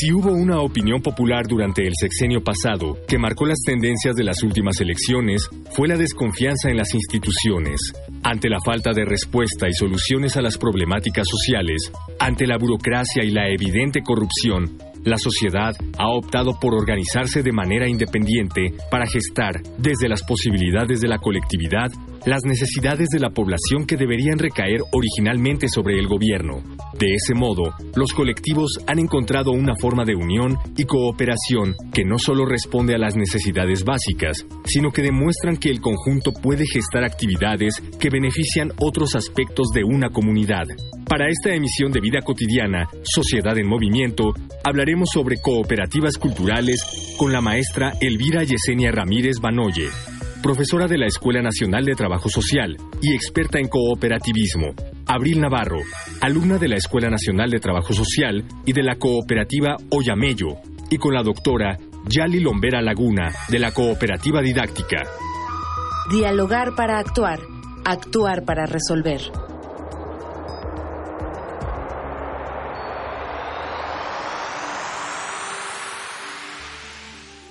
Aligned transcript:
Si 0.00 0.10
hubo 0.12 0.32
una 0.32 0.62
opinión 0.62 1.02
popular 1.02 1.46
durante 1.46 1.86
el 1.86 1.92
sexenio 1.94 2.42
pasado 2.42 2.96
que 3.06 3.18
marcó 3.18 3.44
las 3.44 3.58
tendencias 3.66 4.16
de 4.16 4.24
las 4.24 4.42
últimas 4.42 4.80
elecciones, 4.80 5.46
fue 5.72 5.88
la 5.88 5.98
desconfianza 5.98 6.70
en 6.70 6.78
las 6.78 6.94
instituciones. 6.94 7.92
Ante 8.22 8.48
la 8.48 8.60
falta 8.64 8.92
de 8.94 9.04
respuesta 9.04 9.68
y 9.68 9.74
soluciones 9.74 10.38
a 10.38 10.40
las 10.40 10.56
problemáticas 10.56 11.28
sociales, 11.28 11.92
ante 12.18 12.46
la 12.46 12.56
burocracia 12.56 13.22
y 13.22 13.30
la 13.30 13.50
evidente 13.50 14.00
corrupción, 14.02 14.78
la 15.04 15.16
sociedad 15.16 15.72
ha 15.98 16.08
optado 16.08 16.52
por 16.60 16.74
organizarse 16.74 17.42
de 17.42 17.52
manera 17.52 17.88
independiente 17.88 18.74
para 18.90 19.06
gestar, 19.06 19.62
desde 19.78 20.08
las 20.08 20.22
posibilidades 20.22 21.00
de 21.00 21.08
la 21.08 21.18
colectividad, 21.18 21.90
las 22.26 22.44
necesidades 22.44 23.08
de 23.08 23.18
la 23.18 23.30
población 23.30 23.86
que 23.86 23.96
deberían 23.96 24.38
recaer 24.38 24.80
originalmente 24.92 25.68
sobre 25.68 25.98
el 25.98 26.06
gobierno. 26.06 26.62
De 26.98 27.14
ese 27.14 27.34
modo, 27.34 27.74
los 27.96 28.12
colectivos 28.12 28.78
han 28.86 28.98
encontrado 28.98 29.52
una 29.52 29.74
forma 29.80 30.04
de 30.04 30.14
unión 30.14 30.58
y 30.76 30.84
cooperación 30.84 31.74
que 31.92 32.04
no 32.04 32.18
solo 32.18 32.44
responde 32.44 32.94
a 32.94 32.98
las 32.98 33.16
necesidades 33.16 33.84
básicas, 33.84 34.46
sino 34.64 34.90
que 34.90 35.02
demuestran 35.02 35.56
que 35.56 35.70
el 35.70 35.80
conjunto 35.80 36.32
puede 36.32 36.64
gestar 36.66 37.04
actividades 37.04 37.82
que 37.98 38.10
benefician 38.10 38.72
otros 38.78 39.14
aspectos 39.14 39.68
de 39.74 39.84
una 39.84 40.10
comunidad. 40.10 40.66
Para 41.10 41.26
esta 41.28 41.52
emisión 41.52 41.90
de 41.90 41.98
Vida 42.00 42.20
Cotidiana, 42.22 42.88
Sociedad 43.02 43.58
en 43.58 43.66
Movimiento, 43.66 44.32
hablaremos 44.62 45.08
sobre 45.12 45.38
cooperativas 45.42 46.16
culturales 46.16 47.16
con 47.18 47.32
la 47.32 47.40
maestra 47.40 47.94
Elvira 48.00 48.44
Yesenia 48.44 48.92
Ramírez 48.92 49.40
Banoye 49.42 49.88
profesora 50.40 50.86
de 50.86 50.98
la 50.98 51.06
Escuela 51.06 51.42
Nacional 51.42 51.84
de 51.84 51.94
Trabajo 51.94 52.28
Social 52.28 52.76
y 53.02 53.12
experta 53.12 53.58
en 53.58 53.68
cooperativismo. 53.68 54.68
Abril 55.06 55.40
Navarro, 55.40 55.80
alumna 56.20 56.58
de 56.58 56.68
la 56.68 56.76
Escuela 56.76 57.10
Nacional 57.10 57.50
de 57.50 57.58
Trabajo 57.58 57.92
Social 57.92 58.44
y 58.64 58.72
de 58.72 58.82
la 58.82 58.96
cooperativa 58.96 59.76
Oyamello, 59.90 60.56
y 60.90 60.96
con 60.96 61.12
la 61.12 61.22
doctora 61.22 61.76
Yali 62.08 62.40
Lombera 62.40 62.80
Laguna, 62.80 63.30
de 63.48 63.58
la 63.58 63.72
Cooperativa 63.72 64.40
Didáctica. 64.40 65.02
Dialogar 66.10 66.74
para 66.74 66.98
actuar, 66.98 67.40
actuar 67.84 68.44
para 68.44 68.64
resolver. 68.64 69.20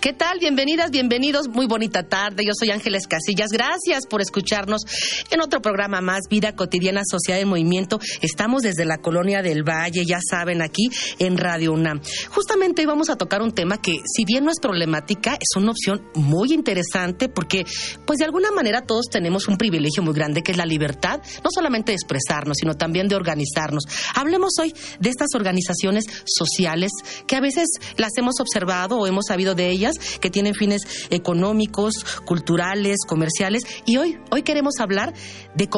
¿Qué 0.02 0.14
tal? 0.14 0.40
Bienvenidas, 0.40 0.92
bienvenidos. 0.92 1.50
Muy 1.50 1.68
bonita 1.68 2.04
tarde. 2.04 2.46
Yo 2.46 2.54
soy 2.58 2.70
Ángeles 2.70 3.06
Casillas. 3.06 3.52
Gracias 3.52 4.08
por 4.10 4.22
escucharnos 4.22 4.84
en 5.30 5.42
otro 5.42 5.62
programa 5.62 6.00
más, 6.00 6.22
Vida 6.30 6.56
Cotidiana 6.56 7.02
Sociedad 7.04 7.42
en 7.42 7.50
Movimiento. 7.50 8.00
Estamos 8.22 8.62
desde 8.62 8.86
la 8.86 9.00
Colonia 9.00 9.42
del 9.42 9.68
Valle, 9.68 10.06
ya 10.06 10.20
saben, 10.22 10.62
aquí 10.62 10.90
en 11.20 11.38
Radio 11.38 11.74
UNAM. 11.74 12.00
Justamente 12.30 12.82
hoy 12.82 12.86
vamos 12.86 13.10
a 13.10 13.18
tocar 13.18 13.42
un 13.42 13.52
tema 13.52 13.82
que, 13.82 13.98
si 14.06 14.24
bien 14.24 14.46
no 14.46 14.52
es 14.52 14.62
problemática, 14.62 15.34
es 15.34 15.58
una 15.58 15.72
opción 15.72 16.02
muy 16.16 16.54
interesante 16.54 17.28
porque, 17.28 17.66
pues 18.06 18.20
de 18.20 18.26
alguna 18.26 18.52
manera 18.52 18.84
todos 18.84 19.08
tenemos 19.12 19.50
un 19.50 19.58
privilegio 19.58 20.02
muy 20.02 20.14
grande 20.14 20.44
que 20.44 20.54
es 20.54 20.58
la 20.58 20.66
libertad, 20.66 21.20
no 21.44 21.50
solamente 21.54 21.92
de 21.92 21.98
expresarnos, 21.98 22.56
sino 22.58 22.76
también 22.76 23.10
de 23.10 23.18
organizarnos. 23.18 23.84
Hablemos 24.16 24.54
hoy 24.62 24.74
de 25.02 25.10
estas 25.10 25.36
organizaciones 25.36 26.06
sociales 26.26 26.94
que 27.28 27.36
a 27.36 27.42
veces 27.42 27.68
las 27.98 28.12
hemos 28.18 28.40
observado 28.40 28.98
o 28.98 29.06
hemos 29.06 29.26
sabido 29.26 29.56
de 29.56 29.70
ellas 29.70 29.89
que 30.20 30.30
tienen 30.30 30.54
fines 30.54 30.82
económicos, 31.10 32.06
culturales, 32.26 32.98
comerciales. 33.08 33.64
Y 33.86 33.98
hoy, 33.98 34.18
hoy 34.32 34.44
queremos 34.44 34.80
hablar 34.80 35.14
de 35.56 35.70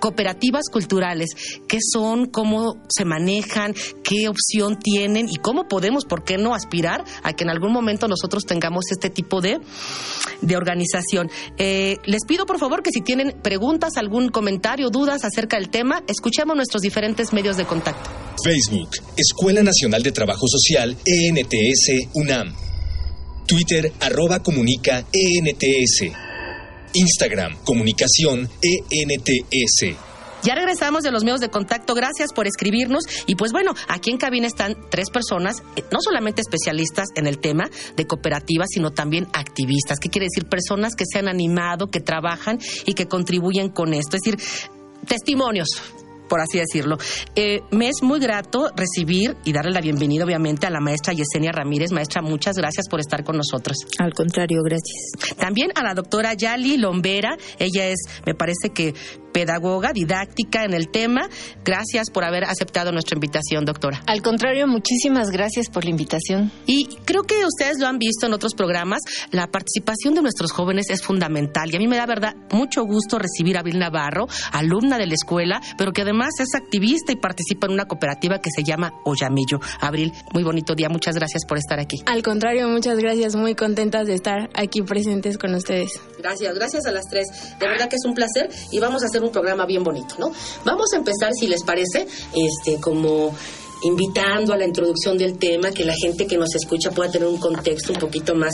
cooperativas 0.00 0.64
culturales, 0.72 1.28
qué 1.68 1.78
son, 1.80 2.26
cómo 2.26 2.76
se 2.88 3.04
manejan, 3.04 3.74
qué 4.02 4.28
opción 4.28 4.78
tienen 4.78 5.28
y 5.28 5.36
cómo 5.36 5.68
podemos, 5.68 6.04
por 6.04 6.24
qué 6.24 6.38
no, 6.38 6.54
aspirar 6.54 7.04
a 7.22 7.32
que 7.34 7.44
en 7.44 7.50
algún 7.50 7.72
momento 7.72 8.08
nosotros 8.08 8.44
tengamos 8.46 8.86
este 8.90 9.10
tipo 9.10 9.40
de, 9.40 9.60
de 10.40 10.56
organización. 10.56 11.30
Eh, 11.58 11.98
les 12.06 12.24
pido 12.26 12.46
por 12.46 12.58
favor 12.58 12.82
que 12.82 12.90
si 12.90 13.02
tienen 13.02 13.36
preguntas, 13.42 13.96
algún 13.96 14.30
comentario, 14.30 14.90
dudas 14.90 15.24
acerca 15.24 15.58
del 15.58 15.68
tema, 15.68 16.02
escuchemos 16.08 16.56
nuestros 16.56 16.82
diferentes 16.82 17.32
medios 17.32 17.56
de 17.56 17.66
contacto. 17.66 18.10
Facebook, 18.42 18.90
Escuela 19.16 19.62
Nacional 19.62 20.02
de 20.02 20.12
Trabajo 20.12 20.46
Social, 20.48 20.96
ENTS, 21.04 22.08
UNAM. 22.14 22.69
Twitter 23.50 23.92
arroba 23.98 24.44
comunica 24.44 25.04
ENTS. 25.12 26.04
Instagram 26.94 27.56
comunicación 27.64 28.48
ENTS. 28.62 29.96
Ya 30.44 30.54
regresamos 30.54 31.02
de 31.02 31.10
los 31.10 31.24
medios 31.24 31.40
de 31.40 31.48
contacto. 31.48 31.94
Gracias 31.94 32.32
por 32.32 32.46
escribirnos. 32.46 33.02
Y 33.26 33.34
pues 33.34 33.50
bueno, 33.50 33.74
aquí 33.88 34.10
en 34.10 34.18
cabina 34.18 34.46
están 34.46 34.76
tres 34.88 35.10
personas, 35.10 35.64
eh, 35.74 35.82
no 35.90 35.98
solamente 36.00 36.42
especialistas 36.42 37.08
en 37.16 37.26
el 37.26 37.40
tema 37.40 37.68
de 37.96 38.06
cooperativas, 38.06 38.68
sino 38.72 38.92
también 38.92 39.26
activistas. 39.32 39.98
¿Qué 39.98 40.10
quiere 40.10 40.28
decir? 40.32 40.48
Personas 40.48 40.94
que 40.94 41.04
se 41.04 41.18
han 41.18 41.26
animado, 41.26 41.90
que 41.90 41.98
trabajan 41.98 42.60
y 42.86 42.94
que 42.94 43.06
contribuyen 43.06 43.68
con 43.68 43.94
esto. 43.94 44.16
Es 44.16 44.22
decir, 44.22 44.38
testimonios 45.08 45.82
por 46.30 46.40
así 46.40 46.58
decirlo. 46.58 46.96
Eh, 47.34 47.60
me 47.72 47.88
es 47.88 48.02
muy 48.02 48.20
grato 48.20 48.70
recibir 48.74 49.36
y 49.44 49.52
darle 49.52 49.72
la 49.72 49.80
bienvenida, 49.80 50.24
obviamente, 50.24 50.66
a 50.66 50.70
la 50.70 50.80
maestra 50.80 51.12
Yesenia 51.12 51.50
Ramírez. 51.50 51.90
Maestra, 51.90 52.22
muchas 52.22 52.54
gracias 52.56 52.86
por 52.88 53.00
estar 53.00 53.24
con 53.24 53.36
nosotros. 53.36 53.76
Al 53.98 54.14
contrario, 54.14 54.60
gracias. 54.62 55.36
También 55.36 55.72
a 55.74 55.82
la 55.82 55.92
doctora 55.92 56.32
Yali 56.34 56.78
Lombera. 56.78 57.36
Ella 57.58 57.88
es, 57.88 57.98
me 58.24 58.34
parece 58.34 58.70
que 58.72 58.94
pedagoga, 59.32 59.92
didáctica 59.92 60.64
en 60.64 60.74
el 60.74 60.88
tema. 60.88 61.28
Gracias 61.64 62.10
por 62.10 62.24
haber 62.24 62.44
aceptado 62.44 62.92
nuestra 62.92 63.16
invitación, 63.16 63.64
doctora. 63.64 64.02
Al 64.06 64.22
contrario, 64.22 64.66
muchísimas 64.66 65.30
gracias 65.30 65.68
por 65.68 65.84
la 65.84 65.90
invitación. 65.90 66.50
Y 66.66 66.86
creo 67.04 67.22
que 67.22 67.44
ustedes 67.44 67.78
lo 67.78 67.86
han 67.86 67.98
visto 67.98 68.26
en 68.26 68.32
otros 68.32 68.54
programas, 68.54 69.00
la 69.30 69.46
participación 69.46 70.14
de 70.14 70.22
nuestros 70.22 70.52
jóvenes 70.52 70.90
es 70.90 71.02
fundamental. 71.02 71.70
Y 71.72 71.76
a 71.76 71.78
mí 71.78 71.88
me 71.88 71.96
da, 71.96 72.06
verdad, 72.06 72.34
mucho 72.50 72.84
gusto 72.84 73.18
recibir 73.18 73.58
a 73.58 73.62
Bill 73.62 73.78
Navarro, 73.78 74.26
alumna 74.52 74.98
de 74.98 75.06
la 75.06 75.14
escuela, 75.14 75.60
pero 75.76 75.92
que 75.92 76.02
además 76.02 76.30
es 76.38 76.54
activista 76.54 77.12
y 77.12 77.16
participa 77.16 77.66
en 77.66 77.74
una 77.74 77.86
cooperativa 77.86 78.40
que 78.40 78.50
se 78.50 78.62
llama 78.62 78.92
Oyamillo. 79.04 79.60
Abril, 79.80 80.12
muy 80.32 80.42
bonito 80.42 80.74
día, 80.74 80.88
muchas 80.88 81.14
gracias 81.14 81.44
por 81.46 81.58
estar 81.58 81.78
aquí. 81.78 81.98
Al 82.06 82.22
contrario, 82.22 82.68
muchas 82.68 82.98
gracias, 82.98 83.36
muy 83.36 83.54
contentas 83.54 84.06
de 84.06 84.14
estar 84.14 84.50
aquí 84.54 84.82
presentes 84.82 85.38
con 85.38 85.54
ustedes. 85.54 86.00
Gracias, 86.18 86.54
gracias 86.54 86.86
a 86.86 86.92
las 86.92 87.04
tres. 87.08 87.26
De 87.58 87.66
verdad 87.66 87.88
que 87.88 87.96
es 87.96 88.04
un 88.04 88.14
placer 88.14 88.50
y 88.70 88.78
vamos 88.80 89.02
a 89.02 89.06
hacer 89.06 89.19
un 89.22 89.30
programa 89.30 89.66
bien 89.66 89.82
bonito, 89.82 90.16
¿no? 90.18 90.32
Vamos 90.64 90.92
a 90.92 90.96
empezar, 90.96 91.32
si 91.34 91.46
les 91.46 91.62
parece, 91.62 92.06
este, 92.34 92.80
como 92.80 93.34
invitando 93.82 94.52
a 94.52 94.56
la 94.56 94.66
introducción 94.66 95.16
del 95.16 95.38
tema, 95.38 95.70
que 95.70 95.84
la 95.84 95.94
gente 95.94 96.26
que 96.26 96.36
nos 96.36 96.54
escucha 96.54 96.90
pueda 96.90 97.10
tener 97.10 97.28
un 97.28 97.38
contexto 97.38 97.92
un 97.92 97.98
poquito 97.98 98.34
más, 98.34 98.52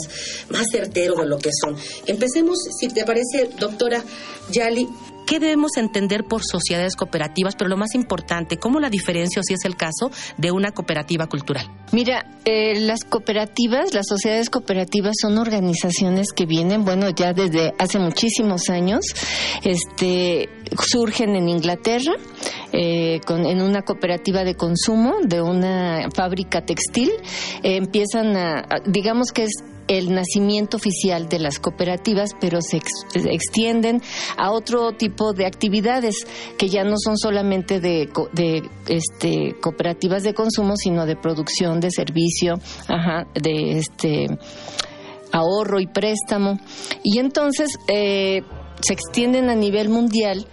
más 0.49 0.65
certero 0.71 1.15
de 1.15 1.25
lo 1.25 1.37
que 1.37 1.49
son. 1.61 1.75
Empecemos, 2.05 2.59
si 2.79 2.87
te 2.87 3.03
parece, 3.03 3.49
doctora 3.59 4.03
Yali, 4.51 4.87
¿Qué 5.27 5.41
debemos 5.41 5.75
entender 5.75 6.23
por 6.23 6.41
sociedades 6.49 6.95
cooperativas? 6.95 7.55
Pero 7.57 7.69
lo 7.69 7.75
más 7.75 7.95
importante, 7.95 8.57
¿cómo 8.57 8.79
la 8.79 8.89
diferencia, 8.89 9.41
si 9.43 9.55
es 9.55 9.65
el 9.65 9.75
caso, 9.75 10.09
de 10.37 10.51
una 10.51 10.71
cooperativa 10.71 11.27
cultural? 11.27 11.69
Mira, 11.91 12.25
eh, 12.45 12.79
las 12.79 13.03
cooperativas, 13.03 13.93
las 13.93 14.07
sociedades 14.07 14.49
cooperativas 14.49 15.15
son 15.21 15.37
organizaciones 15.37 16.31
que 16.31 16.45
vienen, 16.45 16.85
bueno, 16.85 17.09
ya 17.09 17.33
desde 17.33 17.73
hace 17.77 17.99
muchísimos 17.99 18.69
años, 18.69 19.01
este, 19.65 20.47
surgen 20.79 21.35
en 21.35 21.49
Inglaterra 21.49 22.13
eh, 22.71 23.19
con, 23.25 23.45
en 23.45 23.61
una 23.61 23.81
cooperativa 23.81 24.45
de 24.45 24.55
consumo 24.55 25.15
de 25.25 25.41
una 25.41 26.07
fábrica 26.15 26.61
textil, 26.61 27.11
eh, 27.63 27.75
empiezan 27.75 28.37
a, 28.37 28.65
digamos 28.85 29.33
que 29.33 29.43
es 29.43 29.51
el 29.87 30.13
nacimiento 30.13 30.77
oficial 30.77 31.29
de 31.29 31.39
las 31.39 31.59
cooperativas, 31.59 32.31
pero 32.39 32.59
se, 32.61 32.81
extienden 33.13 34.01
a 34.37 34.51
otro 34.51 34.91
tipo 34.93 35.33
de 35.33 35.45
actividades 35.45 36.27
que 36.57 36.69
ya 36.69 36.83
no 36.83 36.95
son 36.97 37.17
solamente 37.17 37.79
de, 37.79 38.09
de 38.33 38.69
este, 38.87 39.55
cooperativas 39.61 40.23
de 40.23 40.33
consumo, 40.33 40.75
sino 40.75 41.05
de 41.05 41.15
producción, 41.15 41.79
de 41.79 41.91
servicio, 41.91 42.55
de 43.33 43.77
este 43.77 44.27
ahorro 45.31 45.79
y 45.79 45.87
préstamo. 45.87 46.59
Y 47.03 47.19
entonces 47.19 47.77
eh, 47.87 48.41
se 48.81 48.93
extienden 48.93 49.49
a 49.49 49.55
nivel 49.55 49.89
mundial, 49.89 50.47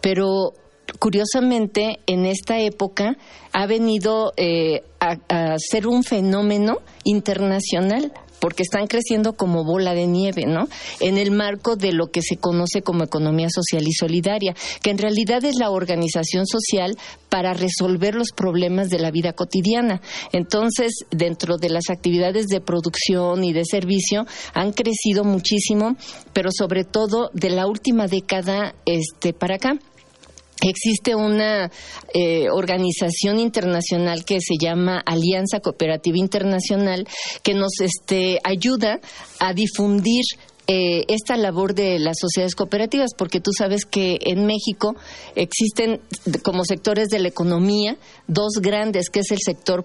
pero 0.00 0.52
curiosamente, 0.98 1.98
en 2.06 2.26
esta 2.26 2.60
época 2.60 3.16
ha 3.52 3.66
venido 3.66 4.32
eh, 4.36 4.82
a, 5.00 5.16
a 5.28 5.56
ser 5.58 5.86
un 5.86 6.04
fenómeno 6.04 6.78
internacional 7.04 8.12
porque 8.40 8.62
están 8.62 8.86
creciendo 8.86 9.34
como 9.34 9.64
bola 9.64 9.94
de 9.94 10.06
nieve, 10.06 10.44
¿no? 10.46 10.68
En 11.00 11.18
el 11.18 11.30
marco 11.30 11.76
de 11.76 11.92
lo 11.92 12.08
que 12.08 12.22
se 12.22 12.36
conoce 12.36 12.82
como 12.82 13.04
economía 13.04 13.48
social 13.50 13.84
y 13.86 13.92
solidaria, 13.92 14.54
que 14.82 14.90
en 14.90 14.98
realidad 14.98 15.44
es 15.44 15.56
la 15.56 15.70
organización 15.70 16.46
social 16.46 16.96
para 17.28 17.54
resolver 17.54 18.14
los 18.14 18.32
problemas 18.32 18.88
de 18.88 18.98
la 18.98 19.10
vida 19.10 19.32
cotidiana. 19.32 20.00
Entonces, 20.32 21.04
dentro 21.10 21.56
de 21.56 21.70
las 21.70 21.90
actividades 21.90 22.46
de 22.46 22.60
producción 22.60 23.44
y 23.44 23.52
de 23.52 23.64
servicio 23.64 24.26
han 24.54 24.72
crecido 24.72 25.24
muchísimo, 25.24 25.96
pero 26.32 26.50
sobre 26.50 26.84
todo 26.84 27.30
de 27.32 27.50
la 27.50 27.66
última 27.66 28.06
década 28.06 28.74
este 28.84 29.32
para 29.32 29.56
acá. 29.56 29.78
Existe 30.62 31.14
una 31.14 31.70
eh, 32.14 32.48
organización 32.50 33.38
internacional 33.38 34.24
que 34.24 34.40
se 34.40 34.54
llama 34.58 35.02
Alianza 35.04 35.60
Cooperativa 35.60 36.16
Internacional 36.18 37.06
que 37.42 37.54
nos 37.54 37.80
este, 37.80 38.38
ayuda 38.42 39.00
a 39.38 39.52
difundir 39.52 40.24
eh, 40.68 41.04
esta 41.08 41.36
labor 41.36 41.74
de 41.74 41.98
las 42.00 42.16
sociedades 42.18 42.56
cooperativas, 42.56 43.10
porque 43.16 43.40
tú 43.40 43.52
sabes 43.56 43.84
que 43.84 44.18
en 44.22 44.46
México 44.46 44.96
existen 45.36 46.00
como 46.42 46.64
sectores 46.64 47.08
de 47.08 47.20
la 47.20 47.28
economía 47.28 47.96
dos 48.26 48.54
grandes, 48.60 49.08
que 49.10 49.20
es 49.20 49.30
el 49.30 49.38
sector 49.44 49.84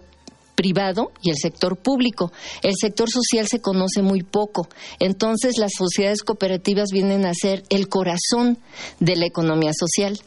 privado 0.56 1.12
y 1.22 1.30
el 1.30 1.38
sector 1.38 1.78
público. 1.78 2.32
El 2.62 2.74
sector 2.80 3.10
social 3.10 3.48
se 3.48 3.62
conoce 3.62 4.02
muy 4.02 4.24
poco. 4.24 4.68
Entonces, 5.00 5.58
las 5.58 5.72
sociedades 5.78 6.24
cooperativas 6.24 6.90
vienen 6.92 7.26
a 7.26 7.34
ser 7.34 7.64
el 7.70 7.88
corazón 7.90 8.58
de 9.00 9.16
la 9.16 9.26
economía 9.26 9.72
social. 9.78 10.20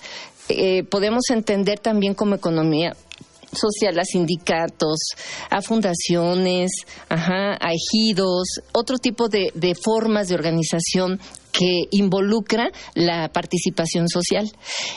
Eh, 0.49 0.85
podemos 0.85 1.31
entender 1.31 1.79
también 1.79 2.15
como 2.15 2.35
economía 2.35 2.95
social 3.55 3.99
a 3.99 4.05
sindicatos, 4.05 4.99
a 5.51 5.63
fundaciones, 5.63 6.71
ajá, 7.09 7.57
a 7.61 7.73
ejidos, 7.73 8.49
otro 8.73 8.99
tipo 8.99 9.29
de, 9.29 9.53
de 9.55 9.75
formas 9.75 10.29
de 10.29 10.35
organización 10.35 11.21
que 11.53 11.85
involucra 11.93 12.71
la 12.95 13.29
participación 13.29 14.09
social. 14.09 14.51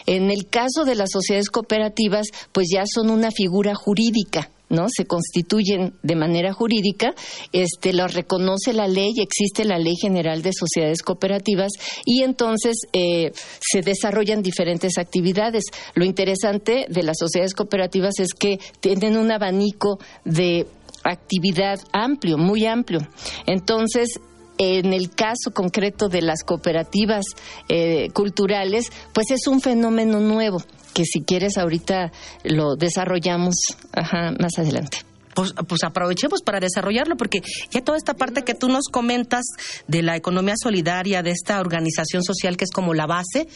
En 0.06 0.32
el 0.32 0.48
caso 0.50 0.86
de 0.86 0.96
las 0.96 1.12
sociedades 1.12 1.50
cooperativas, 1.50 2.28
pues 2.52 2.68
ya 2.74 2.84
son 2.92 3.12
una 3.12 3.30
figura 3.30 3.76
jurídica, 3.76 4.50
¿no? 4.70 4.88
Se 4.90 5.06
constituyen 5.06 5.94
de 6.04 6.16
manera 6.16 6.54
jurídica, 6.54 7.14
este, 7.52 7.94
lo 7.94 8.08
reconoce 8.08 8.74
la 8.74 8.88
ley, 8.88 9.14
existe 9.18 9.66
la 9.66 9.78
Ley 9.78 9.96
General 10.02 10.42
de 10.42 10.52
Sociedades 10.54 11.02
Cooperativas 11.02 11.72
y 12.06 12.24
entonces 12.24 12.82
eh, 12.94 13.32
se 13.60 13.82
desarrollan 13.82 14.42
diferentes 14.42 14.98
actividades. 14.98 15.66
Lo 15.96 16.06
interesante 16.06 16.86
de 16.90 17.04
las 17.04 17.18
sociedades 17.20 17.54
cooperativas 17.54 18.20
es 18.20 18.34
que 18.34 18.60
tienen 18.80 19.18
un 19.18 19.32
abanico 19.32 20.00
de 20.26 20.68
actividad 21.04 21.80
amplio, 21.94 22.38
muy 22.38 22.66
amplio. 22.66 23.00
Entonces, 23.46 24.20
en 24.58 24.94
el 24.94 25.12
caso 25.12 25.52
concreto 25.54 26.10
de 26.10 26.22
las 26.22 26.44
cooperativas 26.44 27.26
eh, 27.70 28.10
culturales, 28.14 28.92
pues 29.14 29.32
es 29.32 29.48
un 29.48 29.62
fenómeno 29.62 30.20
nuevo 30.20 30.64
que 30.98 31.04
si 31.06 31.22
quieres 31.22 31.60
ahorita 31.60 32.12
lo 32.44 32.76
desarrollamos 32.76 33.54
ajá, 33.94 34.32
más 34.40 34.58
adelante. 34.58 34.98
Pues, 35.36 35.54
pues, 35.68 35.84
aprovechemos 35.84 36.42
para 36.42 36.60
desarrollarlo, 36.60 37.16
porque 37.16 37.44
ya 37.70 37.82
toda 37.82 38.00
esta 38.00 38.16
parte 38.16 38.42
que 38.42 38.56
tú 38.56 38.68
nos 38.68 38.86
comentas 38.92 39.46
de 39.88 40.02
la 40.02 40.16
economía 40.16 40.56
solidaria, 40.60 41.22
de 41.22 41.30
esta 41.30 41.60
organización 41.60 42.24
social 42.24 42.58
que 42.58 42.64
es 42.64 42.72
como 42.72 42.96
la 42.96 43.06
base, 43.06 43.48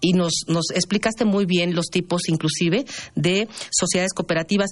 y 0.00 0.14
nos, 0.14 0.44
nos 0.46 0.70
explicaste 0.70 1.26
muy 1.26 1.44
bien 1.44 1.74
los 1.74 1.88
tipos 1.90 2.22
inclusive 2.28 2.86
de 3.14 3.48
sociedades 3.70 4.14
cooperativas. 4.14 4.70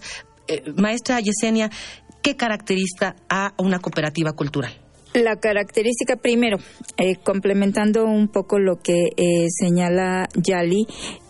Eh, 0.49 0.63
maestra 0.75 1.21
Yesenia, 1.21 1.71
¿qué 2.23 2.35
caracteriza 2.37 3.17
a 3.29 3.53
una 3.59 3.79
cooperativa 3.81 4.33
cultural? 4.33 4.73
La 5.17 5.37
característica, 5.37 6.17
primero, 6.17 6.59
eh, 6.99 7.17
complementando 7.17 8.05
un 8.05 8.29
poco 8.29 8.59
lo 8.59 8.83
que 8.83 9.13
eh, 9.17 9.47
señala 9.49 10.29
Yali, 10.35 10.87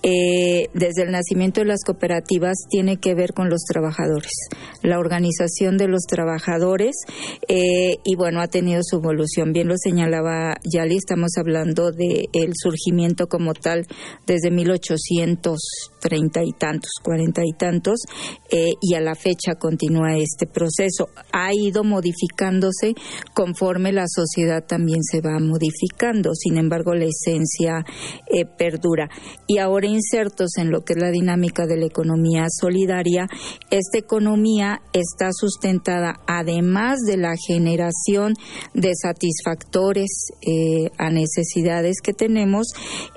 eh, 0.09 0.69
desde 0.73 1.03
el 1.03 1.11
nacimiento 1.11 1.61
de 1.61 1.67
las 1.67 1.83
cooperativas 1.85 2.59
tiene 2.71 2.99
que 2.99 3.17
ver 3.17 3.33
con 3.33 3.51
los 3.51 3.63
trabajadores, 3.65 4.31
la 4.85 5.01
organización 5.01 5.77
de 5.79 5.89
los 5.89 6.03
trabajadores 6.03 6.95
eh, 7.49 7.97
y 8.05 8.15
bueno, 8.15 8.41
ha 8.41 8.47
tenido 8.47 8.83
su 8.85 8.99
evolución. 8.99 9.53
Bien 9.53 9.67
lo 9.67 9.75
señalaba 9.77 10.59
Yali, 10.63 10.97
estamos 10.97 11.33
hablando 11.37 11.91
del 11.91 12.29
el 12.35 12.53
surgimiento 12.55 13.27
como 13.27 13.53
tal 13.53 13.85
desde 14.29 14.53
1830 14.53 16.45
y 16.45 16.53
tantos, 16.53 16.93
40 17.03 17.43
y 17.45 17.53
tantos, 17.59 18.03
eh, 18.53 18.75
y 18.81 18.95
a 18.95 19.01
la 19.01 19.17
fecha 19.17 19.57
continúa 19.57 20.17
este 20.19 20.47
proceso. 20.47 21.09
Ha 21.33 21.53
ido 21.53 21.83
modificándose 21.83 22.95
conforme 23.35 23.91
la 23.91 24.07
sociedad 24.07 24.65
también 24.65 25.03
se 25.03 25.21
va 25.21 25.41
modificando, 25.41 26.33
sin 26.37 26.59
embargo 26.59 26.95
la 26.95 27.07
esencia 27.07 27.85
perdura. 28.57 29.09
Y 29.49 29.59
ahora 29.59 29.96
insertos 29.97 30.57
en 30.59 30.71
lo 30.71 30.83
que 30.83 30.93
es 30.93 30.99
la 31.01 31.11
dinámica 31.11 31.67
de 31.67 31.77
la 31.77 31.87
economía 31.87 32.47
solidaria, 32.49 33.27
esta 33.71 33.99
economía 33.99 34.81
está 34.93 35.31
sustentada, 35.33 36.15
además 36.27 37.01
de 37.07 37.17
la 37.17 37.35
generación 37.37 38.35
de 38.75 38.93
satisfactores 38.95 40.31
eh, 40.43 40.91
a 40.99 41.11
necesidades 41.11 41.97
que 42.03 42.13
tenemos, 42.13 42.69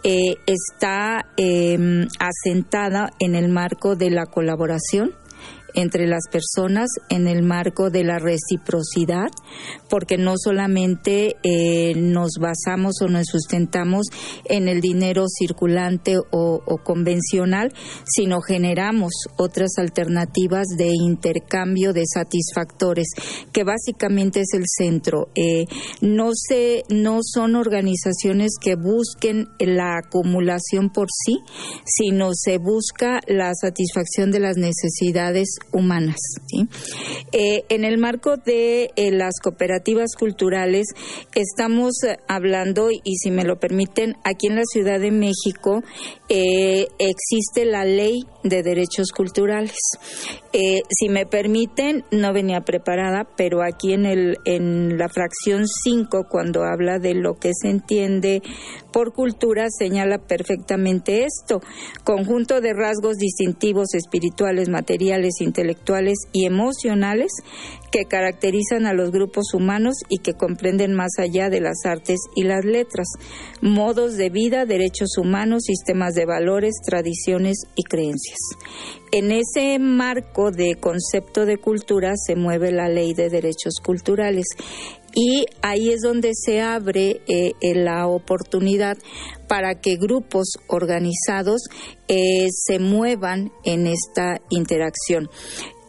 eh, 0.04 0.36
está 0.48 1.26
em, 1.38 2.08
asentada 2.20 3.12
en 3.20 3.36
el 3.36 3.50
marco 3.50 3.96
de 3.96 4.10
la 4.10 4.26
colaboración 4.26 5.14
entre 5.74 6.08
las 6.08 6.24
personas 6.32 6.90
en 7.10 7.28
el 7.28 7.44
marco 7.44 7.90
de 7.90 8.04
la 8.04 8.20
reciprocidad, 8.20 9.30
porque 9.90 10.18
no 10.18 10.36
solamente 10.38 11.38
eh, 11.44 11.94
nos 11.96 12.32
basamos 12.40 13.02
o 13.02 13.08
nos 13.08 13.28
sustentamos 13.28 14.08
en 14.46 14.68
el 14.68 14.82
dinero 14.82 15.26
circulante 15.28 16.18
o, 16.32 16.60
convencional, 16.84 17.74
sino 18.06 18.42
generamos 18.42 19.14
otras 19.38 19.72
alternativas 19.78 20.68
de 20.78 20.90
intercambio 20.94 21.94
de 21.94 22.04
satisfactores, 22.06 23.08
que 23.52 23.64
básicamente 23.64 24.42
es 24.42 24.54
el 24.54 24.64
centro. 24.66 25.30
Eh, 25.36 25.66
no, 26.02 26.32
se, 26.34 26.84
no 26.90 27.20
son 27.22 27.56
organizaciones 27.56 28.52
que 28.62 28.76
busquen 28.76 29.48
la 29.60 29.98
acumulación 29.98 30.90
por 30.90 31.08
sí, 31.12 31.40
sino 31.86 32.30
se 32.34 32.58
busca 32.58 33.20
la 33.28 33.54
satisfacción 33.54 34.32
de 34.32 34.40
las 34.40 34.58
necesidades 34.58 35.59
humanas. 35.72 36.18
Eh, 37.32 37.64
en 37.70 37.86
el 37.86 37.98
marco 37.98 38.38
de 38.38 38.92
eh, 38.96 39.12
las 39.12 39.40
cooperativas 39.42 40.16
culturales 40.18 40.88
estamos 41.36 41.94
hablando, 42.28 42.90
y 42.92 43.18
si 43.18 43.32
me 43.32 43.44
lo 43.44 43.60
permiten, 43.60 44.16
aquí 44.24 44.48
en 44.48 44.56
la 44.56 44.64
Ciudad 44.66 45.00
de 45.00 45.12
México 45.12 45.84
eh, 46.28 46.88
existe 46.98 47.66
la 47.66 47.86
ley 47.86 48.22
de 48.44 48.64
derechos 48.64 49.12
culturales. 49.12 49.76
si 50.52 51.10
me 51.10 51.26
permiten, 51.26 52.04
no 52.12 52.34
venía 52.34 52.62
preparada, 52.62 53.28
pero 53.36 53.62
aquí 53.62 53.94
en, 53.94 54.06
el, 54.06 54.38
en 54.46 54.98
la 54.98 55.10
fracción 55.10 55.66
5, 55.68 56.26
cuando 56.30 56.64
habla 56.64 57.00
de 57.00 57.14
lo 57.14 57.36
que 57.36 57.52
se 57.54 57.70
entiende 57.70 58.42
por 58.92 59.14
cultura, 59.14 59.68
señala 59.70 60.18
perfectamente 60.18 61.26
esto. 61.26 61.62
Conjunto 62.04 62.62
de 62.62 62.74
rasgos 62.74 63.18
distintivos 63.18 63.94
espirituales, 63.94 64.70
materiales, 64.70 65.42
intelectuales 65.50 66.18
y 66.32 66.46
emocionales 66.46 67.32
que 67.92 68.06
caracterizan 68.06 68.86
a 68.86 68.94
los 68.94 69.12
grupos 69.12 69.54
humanos 69.54 69.96
y 70.08 70.20
que 70.20 70.34
comprenden 70.34 70.94
más 70.94 71.12
allá 71.18 71.50
de 71.50 71.60
las 71.60 71.86
artes 71.86 72.20
y 72.36 72.44
las 72.44 72.64
letras, 72.64 73.08
modos 73.62 74.16
de 74.16 74.30
vida, 74.30 74.66
derechos 74.66 75.18
humanos, 75.18 75.64
sistemas 75.66 76.14
de 76.14 76.26
valores, 76.26 76.76
tradiciones 76.86 77.58
y 77.76 77.84
creencias. 77.84 78.38
En 79.12 79.32
ese 79.32 79.80
marco 79.80 80.52
de 80.52 80.76
concepto 80.76 81.46
de 81.46 81.58
cultura 81.58 82.14
se 82.16 82.36
mueve 82.36 82.72
la 82.72 82.90
ley 82.90 83.14
de 83.16 83.30
derechos 83.30 83.76
culturales 83.84 84.46
y 85.14 85.46
ahí 85.62 85.90
es 85.90 86.02
donde 86.02 86.32
se 86.34 86.62
abre 86.62 87.22
eh, 87.28 87.54
eh, 87.62 87.76
la 87.76 88.08
oportunidad 88.08 88.98
para 89.48 89.76
que 89.76 89.96
grupos 89.96 90.54
organizados 90.68 91.64
eh, 92.08 92.48
se 92.52 92.80
muevan 92.80 93.52
en 93.64 93.88
esta 93.88 94.40
interacción. 94.50 95.30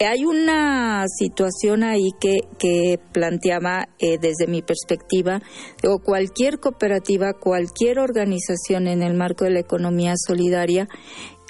Hay 0.01 0.25
una 0.25 1.05
situación 1.19 1.83
ahí 1.83 2.13
que, 2.19 2.39
que 2.59 2.99
planteaba 3.13 3.91
desde 3.99 4.47
mi 4.47 4.63
perspectiva, 4.63 5.43
o 5.87 5.99
cualquier 5.99 6.59
cooperativa, 6.59 7.35
cualquier 7.35 7.99
organización 7.99 8.87
en 8.87 9.03
el 9.03 9.13
marco 9.13 9.45
de 9.45 9.51
la 9.51 9.61
economía 9.61 10.15
solidaria 10.17 10.89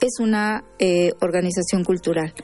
es 0.03 0.19
una 0.19 0.65
organización 1.21 1.85
cultural 1.85 2.35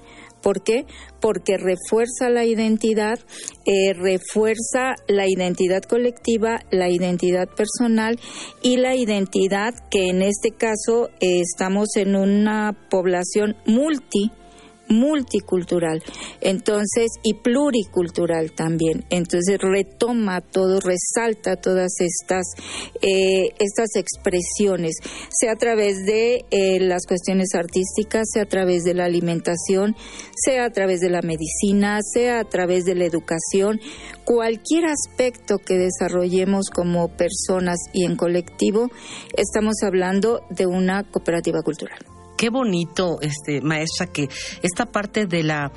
¿Por 0.47 0.63
qué? 0.63 0.87
Porque 1.21 1.57
refuerza 1.57 2.31
la 2.31 2.45
identidad, 2.45 3.19
eh, 3.65 3.93
refuerza 3.95 4.95
la 5.09 5.27
identidad 5.27 5.83
colectiva, 5.83 6.61
la 6.71 6.89
identidad 6.89 7.49
personal 7.49 8.21
y 8.63 8.77
la 8.77 8.95
identidad 8.95 9.75
que 9.91 10.09
en 10.09 10.23
este 10.23 10.53
caso 10.53 11.09
eh, 11.19 11.41
estamos 11.41 11.97
en 11.97 12.15
una 12.15 12.77
población 12.89 13.57
multi 13.67 14.31
multicultural, 14.89 16.03
entonces, 16.41 17.11
y 17.23 17.35
pluricultural 17.35 18.53
también. 18.53 19.05
Entonces 19.11 19.59
retoma 19.61 20.41
todo, 20.41 20.81
resalta 20.81 21.57
todas 21.57 21.93
estas, 22.01 22.47
eh, 23.03 23.49
estas 23.59 23.97
expresiones, 23.97 24.97
sea 25.31 25.53
a 25.53 25.57
través 25.57 26.05
de 26.07 26.45
eh, 26.51 26.81
las 26.81 27.07
cuestiones 27.07 27.55
artísticas, 27.55 28.29
sea 28.33 28.43
a 28.45 28.47
través 28.47 28.85
de 28.85 28.95
la 28.95 29.05
alimentación, 29.05 29.97
sea 30.35 30.67
a 30.67 30.71
través 30.71 31.01
de 31.01 31.11
la 31.11 31.23
medicina, 31.23 31.99
sea 32.03 32.41
a 32.41 32.45
través 32.45 32.85
de 32.85 32.95
la 32.95 33.05
educación, 33.05 33.81
cualquier 34.25 34.87
aspecto 34.87 35.59
que 35.59 35.75
desarrollemos 35.75 36.71
como 36.71 37.09
personas 37.09 37.79
y 37.93 38.05
en 38.05 38.17
colectivo, 38.17 38.91
estamos 39.37 39.77
hablando 39.83 40.41
de 40.51 40.67
una 40.67 41.05
cooperativa 41.05 41.63
cultural 41.63 42.16
qué 42.37 42.51
bonito, 42.51 43.19
este, 43.21 43.61
maestra, 43.61 44.07
que 44.07 44.29
esta 44.63 44.87
parte 44.87 45.27
de 45.27 45.43
la, 45.43 45.73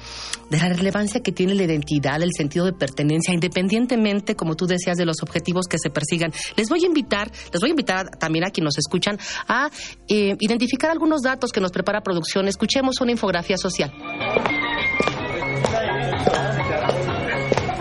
de 0.49 0.57
la 0.57 0.69
relevancia 0.69 1.21
que 1.21 1.31
tiene 1.31 1.55
la 1.55 1.63
identidad, 1.63 2.21
el 2.21 2.31
sentido 2.35 2.65
de 2.65 2.73
pertenencia, 2.73 3.33
independientemente, 3.33 4.35
como 4.35 4.55
tú 4.55 4.67
decías, 4.67 4.97
de 4.97 5.05
los 5.05 5.23
objetivos 5.23 5.65
que 5.67 5.77
se 5.79 5.89
persigan. 5.89 6.31
Les 6.55 6.69
voy 6.69 6.83
a 6.83 6.87
invitar, 6.87 7.31
les 7.51 7.61
voy 7.61 7.69
a 7.69 7.71
invitar 7.71 8.09
también 8.17 8.45
a 8.45 8.51
quienes 8.51 8.69
nos 8.69 8.77
escuchan 8.77 9.17
a 9.47 9.69
eh, 10.07 10.35
identificar 10.39 10.91
algunos 10.91 11.21
datos 11.21 11.51
que 11.51 11.61
nos 11.61 11.71
prepara 11.71 12.01
producción. 12.01 12.47
Escuchemos 12.47 13.01
una 13.01 13.11
infografía 13.11 13.57
social. 13.57 13.91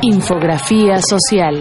Infografía 0.03 1.03
social. 1.03 1.59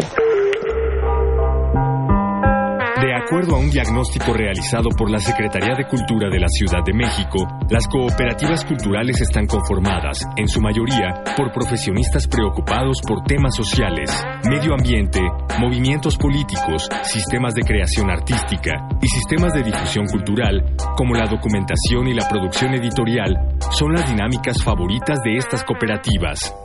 Acuerdo 3.27 3.55
a 3.55 3.59
un 3.59 3.69
diagnóstico 3.69 4.31
realizado 4.31 4.87
por 4.97 5.11
la 5.11 5.19
Secretaría 5.19 5.75
de 5.75 5.85
Cultura 5.85 6.29
de 6.29 6.39
la 6.39 6.47
Ciudad 6.47 6.79
de 6.85 6.93
México, 6.93 7.45
las 7.69 7.85
cooperativas 7.89 8.63
culturales 8.63 9.19
están 9.19 9.45
conformadas, 9.45 10.25
en 10.37 10.47
su 10.47 10.61
mayoría, 10.61 11.23
por 11.35 11.51
profesionistas 11.51 12.25
preocupados 12.25 13.01
por 13.05 13.23
temas 13.23 13.53
sociales, 13.53 14.09
medio 14.49 14.73
ambiente, 14.73 15.19
movimientos 15.59 16.15
políticos, 16.15 16.87
sistemas 17.03 17.53
de 17.53 17.63
creación 17.63 18.09
artística 18.09 18.87
y 19.01 19.07
sistemas 19.09 19.53
de 19.53 19.63
difusión 19.63 20.05
cultural, 20.07 20.63
como 20.95 21.13
la 21.13 21.27
documentación 21.27 22.07
y 22.07 22.13
la 22.13 22.29
producción 22.29 22.75
editorial, 22.75 23.57
son 23.71 23.91
las 23.91 24.09
dinámicas 24.09 24.63
favoritas 24.63 25.19
de 25.25 25.35
estas 25.35 25.65
cooperativas. 25.65 26.55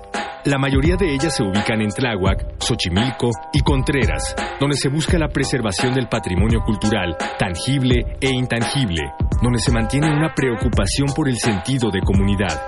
La 0.45 0.59
mayoría 0.59 0.97
de 0.97 1.15
ellas 1.15 1.37
se 1.37 1.45
ubican 1.45 1.81
en 1.81 1.91
Tláhuac, 1.91 2.61
Xochimilco 2.61 3.31
y 3.53 3.61
Contreras, 3.61 4.35
donde 4.59 4.77
se 4.77 4.89
busca 4.89 5.17
la 5.17 5.29
preservación 5.29 5.95
del 5.95 6.09
patrimonio 6.09 6.61
cultural, 6.67 7.17
tangible 7.39 8.17
e 8.21 8.31
intangible, 8.31 9.03
donde 9.41 9.61
se 9.61 9.71
mantiene 9.71 10.13
una 10.13 10.35
preocupación 10.35 11.09
por 11.15 11.29
el 11.29 11.39
sentido 11.39 11.91
de 11.91 12.01
comunidad. 12.01 12.61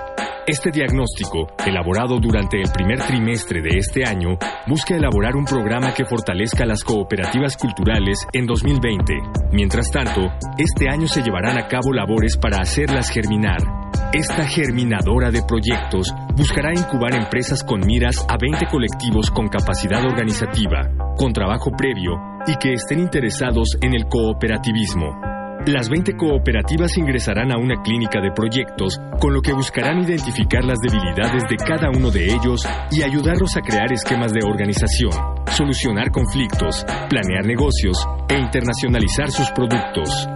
Este 0.47 0.69
diagnóstico, 0.69 1.47
elaborado 1.65 2.19
durante 2.19 2.61
el 2.61 2.71
primer 2.71 2.99
trimestre 2.99 3.63
de 3.63 3.79
este 3.79 4.07
año, 4.07 4.37
busca 4.67 4.95
elaborar 4.95 5.35
un 5.35 5.43
programa 5.43 5.91
que 5.93 6.05
fortalezca 6.05 6.65
las 6.65 6.83
cooperativas 6.83 7.57
culturales 7.57 8.27
en 8.31 8.45
2020. 8.45 9.13
Mientras 9.51 9.89
tanto, 9.89 10.21
este 10.59 10.87
año 10.87 11.07
se 11.07 11.23
llevarán 11.23 11.57
a 11.57 11.67
cabo 11.67 11.91
labores 11.91 12.37
para 12.37 12.59
hacerlas 12.61 13.09
germinar, 13.09 13.57
esta 14.15 14.47
germinadora 14.47 15.29
de 15.29 15.43
proyectos 15.43 16.13
buscará 16.37 16.73
incubar 16.73 17.13
empresas 17.13 17.63
con 17.63 17.81
miras 17.85 18.25
a 18.29 18.37
20 18.39 18.65
colectivos 18.71 19.29
con 19.29 19.49
capacidad 19.49 20.05
organizativa, 20.05 20.89
con 21.17 21.33
trabajo 21.33 21.71
previo 21.71 22.13
y 22.47 22.55
que 22.55 22.73
estén 22.73 22.99
interesados 22.99 23.77
en 23.81 23.93
el 23.93 24.05
cooperativismo. 24.05 25.19
Las 25.67 25.89
20 25.89 26.15
cooperativas 26.15 26.97
ingresarán 26.97 27.51
a 27.51 27.57
una 27.57 27.81
clínica 27.81 28.21
de 28.21 28.31
proyectos, 28.31 29.01
con 29.19 29.33
lo 29.33 29.41
que 29.41 29.51
buscarán 29.51 30.03
identificar 30.03 30.63
las 30.63 30.77
debilidades 30.79 31.43
de 31.49 31.57
cada 31.57 31.89
uno 31.89 32.09
de 32.09 32.25
ellos 32.25 32.65
y 32.91 33.01
ayudarlos 33.01 33.57
a 33.57 33.61
crear 33.61 33.91
esquemas 33.91 34.31
de 34.31 34.45
organización, 34.45 35.11
solucionar 35.51 36.11
conflictos, 36.11 36.85
planear 37.09 37.45
negocios 37.45 37.97
e 38.29 38.37
internacionalizar 38.37 39.29
sus 39.29 39.49
productos. 39.51 40.34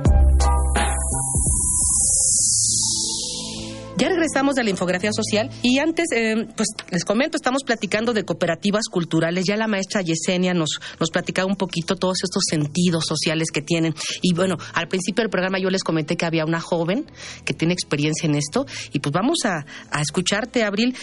Ya 4.00 4.08
regresamos 4.08 4.56
de 4.56 4.64
la 4.64 4.70
infografía 4.70 5.12
social 5.12 5.50
y 5.62 5.80
antes, 5.80 6.06
eh, 6.16 6.48
pues 6.56 6.70
les 6.90 7.04
comento, 7.04 7.36
estamos 7.36 7.64
platicando 7.66 8.14
de 8.14 8.24
cooperativas 8.24 8.86
culturales. 8.90 9.44
Ya 9.46 9.58
la 9.58 9.68
maestra 9.68 10.02
Yesenia 10.02 10.54
nos, 10.54 10.80
nos 11.02 11.10
platicaba 11.10 11.46
un 11.46 11.58
poquito 11.58 11.98
todos 11.98 12.20
estos 12.24 12.44
sentidos 12.50 13.04
sociales 13.06 13.50
que 13.52 13.62
tienen. 13.62 13.94
Y 14.22 14.34
bueno, 14.34 14.58
al 14.74 14.88
principio 14.88 15.22
del 15.22 15.30
programa 15.30 15.60
yo 15.60 15.70
les 15.70 15.84
comenté 15.84 16.16
que 16.16 16.26
había 16.26 16.46
una 16.46 16.62
joven 16.62 17.12
que 17.44 17.54
tiene 17.54 17.74
experiencia 17.74 18.26
en 18.26 18.36
esto 18.36 18.66
y 18.94 19.00
pues 19.00 19.12
vamos 19.12 19.40
a, 19.44 19.66
a 19.92 20.02
escucharte, 20.02 20.64
Abril. 20.64 20.96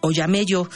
Ollamello, 0.00 0.68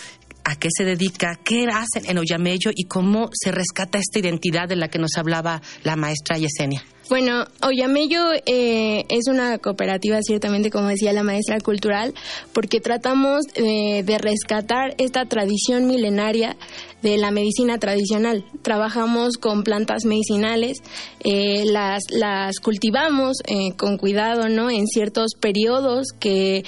a 0.42 0.56
qué 0.56 0.68
se 0.76 0.84
dedica, 0.84 1.38
qué 1.44 1.66
hacen 1.72 2.10
en 2.10 2.18
Ollamello 2.18 2.72
y 2.74 2.86
cómo 2.86 3.30
se 3.32 3.52
rescata 3.52 3.98
esta 3.98 4.18
identidad 4.18 4.68
de 4.68 4.74
la 4.74 4.88
que 4.88 4.98
nos 4.98 5.12
hablaba 5.16 5.62
la 5.84 5.94
maestra 5.94 6.38
Yesenia. 6.38 6.84
Bueno, 7.08 7.44
Ollamello 7.62 8.32
eh, 8.46 9.04
es 9.08 9.28
una 9.28 9.58
cooperativa, 9.58 10.18
ciertamente, 10.22 10.70
como 10.70 10.88
decía 10.88 11.12
la 11.12 11.22
maestra 11.22 11.60
cultural, 11.60 12.12
porque 12.52 12.80
tratamos 12.80 13.44
eh, 13.54 14.02
de 14.04 14.18
rescatar 14.18 14.96
esta 14.98 15.24
tradición 15.24 15.86
milenaria 15.86 16.56
de 17.02 17.16
la 17.16 17.30
medicina 17.30 17.78
tradicional. 17.78 18.44
Trabajamos 18.62 19.36
con 19.36 19.62
plantas 19.62 20.04
medicinales, 20.04 20.78
eh, 21.22 21.64
las, 21.66 22.02
las 22.10 22.58
cultivamos 22.58 23.36
con 23.76 23.98
cuidado, 23.98 24.48
¿no? 24.48 24.68
En 24.68 24.88
ciertos 24.88 25.34
periodos 25.38 26.08
que 26.18 26.64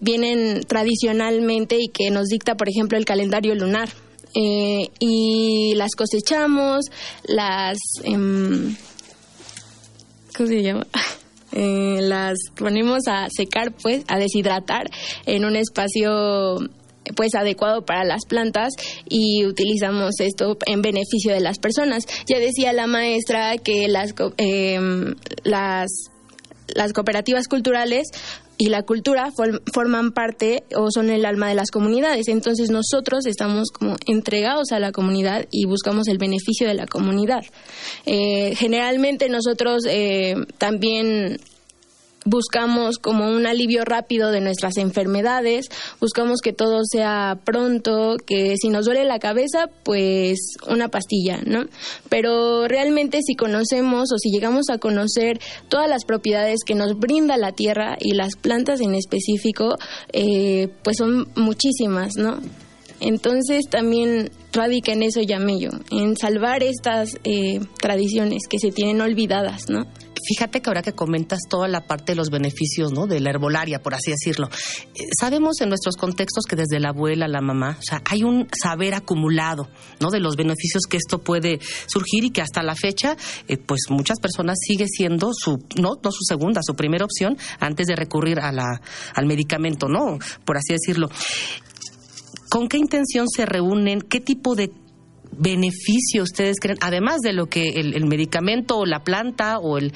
vienen 0.00 0.62
tradicionalmente 0.66 1.76
y 1.78 1.88
que 1.88 2.10
nos 2.10 2.28
dicta, 2.28 2.56
por 2.56 2.70
ejemplo, 2.70 2.96
el 2.96 3.04
calendario 3.04 3.54
lunar. 3.54 3.90
y 4.34 5.74
las 5.74 5.90
cosechamos, 5.96 6.84
las 7.24 7.78
em, 8.04 8.76
¿cómo 10.38 10.48
se 10.48 10.62
llama? 10.62 10.86
Eh, 11.50 12.00
las 12.02 12.36
ponemos 12.54 13.08
a 13.08 13.26
secar, 13.34 13.72
pues, 13.72 14.04
a 14.08 14.18
deshidratar 14.18 14.90
en 15.24 15.46
un 15.46 15.56
espacio 15.56 16.58
pues 17.16 17.34
adecuado 17.34 17.86
para 17.86 18.04
las 18.04 18.26
plantas 18.26 18.74
y 19.08 19.46
utilizamos 19.46 20.20
esto 20.20 20.58
en 20.66 20.82
beneficio 20.82 21.32
de 21.32 21.40
las 21.40 21.58
personas. 21.58 22.04
Ya 22.26 22.38
decía 22.38 22.74
la 22.74 22.86
maestra 22.86 23.56
que 23.56 23.88
las, 23.88 24.14
eh, 24.36 24.78
las, 25.42 25.88
las 26.66 26.92
cooperativas 26.92 27.48
culturales 27.48 28.08
y 28.58 28.68
la 28.68 28.82
cultura 28.82 29.32
forman 29.72 30.12
parte 30.12 30.64
o 30.74 30.90
son 30.90 31.10
el 31.10 31.24
alma 31.24 31.48
de 31.48 31.54
las 31.54 31.70
comunidades. 31.70 32.26
Entonces 32.26 32.70
nosotros 32.70 33.24
estamos 33.24 33.68
como 33.70 33.96
entregados 34.06 34.72
a 34.72 34.80
la 34.80 34.90
comunidad 34.90 35.46
y 35.52 35.64
buscamos 35.64 36.08
el 36.08 36.18
beneficio 36.18 36.66
de 36.66 36.74
la 36.74 36.86
comunidad. 36.86 37.44
Eh, 38.04 38.54
generalmente 38.56 39.28
nosotros 39.28 39.84
eh, 39.86 40.34
también 40.58 41.38
buscamos 42.28 42.98
como 42.98 43.30
un 43.30 43.46
alivio 43.46 43.84
rápido 43.84 44.30
de 44.30 44.40
nuestras 44.40 44.76
enfermedades, 44.76 45.66
buscamos 46.00 46.40
que 46.40 46.52
todo 46.52 46.82
sea 46.84 47.38
pronto, 47.44 48.16
que 48.24 48.54
si 48.60 48.68
nos 48.68 48.86
duele 48.86 49.04
la 49.04 49.18
cabeza, 49.18 49.68
pues 49.82 50.56
una 50.68 50.88
pastilla, 50.88 51.40
¿no? 51.44 51.64
Pero 52.08 52.68
realmente 52.68 53.20
si 53.22 53.34
conocemos 53.34 54.12
o 54.12 54.18
si 54.18 54.30
llegamos 54.30 54.68
a 54.70 54.78
conocer 54.78 55.40
todas 55.68 55.88
las 55.88 56.04
propiedades 56.04 56.60
que 56.64 56.74
nos 56.74 56.98
brinda 56.98 57.36
la 57.36 57.52
tierra 57.52 57.96
y 58.00 58.12
las 58.12 58.36
plantas 58.36 58.80
en 58.80 58.94
específico, 58.94 59.76
eh, 60.12 60.68
pues 60.82 60.98
son 60.98 61.28
muchísimas, 61.36 62.16
¿no? 62.16 62.38
Entonces 63.00 63.68
también 63.70 64.30
radica 64.58 64.92
en 64.92 65.04
eso 65.04 65.22
Yamello, 65.22 65.70
en 65.90 66.16
salvar 66.16 66.62
estas 66.62 67.16
eh, 67.24 67.60
tradiciones 67.80 68.42
que 68.50 68.58
se 68.58 68.72
tienen 68.72 69.00
olvidadas, 69.00 69.70
¿no? 69.70 69.86
Fíjate 70.26 70.60
que 70.60 70.68
ahora 70.68 70.82
que 70.82 70.92
comentas 70.92 71.40
toda 71.48 71.68
la 71.68 71.86
parte 71.86 72.12
de 72.12 72.16
los 72.16 72.28
beneficios, 72.28 72.92
¿no? 72.92 73.06
De 73.06 73.20
la 73.20 73.30
herbolaria, 73.30 73.80
por 73.80 73.94
así 73.94 74.10
decirlo. 74.10 74.48
Eh, 74.94 75.04
sabemos 75.18 75.60
en 75.60 75.68
nuestros 75.68 75.96
contextos 75.96 76.44
que 76.44 76.56
desde 76.56 76.80
la 76.80 76.90
abuela, 76.90 77.28
la 77.28 77.40
mamá, 77.40 77.76
o 77.78 77.82
sea, 77.82 78.02
hay 78.04 78.24
un 78.24 78.48
saber 78.60 78.94
acumulado, 78.94 79.68
¿no? 80.00 80.10
De 80.10 80.20
los 80.20 80.36
beneficios 80.36 80.82
que 80.90 80.96
esto 80.96 81.18
puede 81.18 81.60
surgir 81.86 82.24
y 82.24 82.30
que 82.30 82.42
hasta 82.42 82.62
la 82.62 82.74
fecha, 82.74 83.16
eh, 83.46 83.56
pues 83.58 83.82
muchas 83.90 84.18
personas 84.20 84.58
sigue 84.60 84.86
siendo 84.88 85.30
su, 85.32 85.64
no, 85.80 85.98
no 86.02 86.10
su 86.10 86.24
segunda, 86.24 86.60
su 86.62 86.74
primera 86.74 87.04
opción 87.04 87.38
antes 87.60 87.86
de 87.86 87.96
recurrir 87.96 88.40
a 88.40 88.52
la, 88.52 88.80
al 89.14 89.26
medicamento, 89.26 89.88
¿no? 89.88 90.18
Por 90.44 90.56
así 90.56 90.72
decirlo. 90.72 91.08
¿Con 92.50 92.68
qué 92.68 92.78
intención 92.78 93.26
se 93.28 93.46
reúnen? 93.46 94.00
¿Qué 94.00 94.20
tipo 94.20 94.54
de 94.54 94.70
beneficio 95.38 96.22
ustedes 96.22 96.58
creen, 96.60 96.78
además 96.80 97.20
de 97.20 97.32
lo 97.32 97.46
que 97.46 97.70
el, 97.70 98.06
medicamento 98.06 98.78
o 98.78 98.86
la 98.86 99.04
planta 99.04 99.58
o 99.58 99.78
el, 99.78 99.92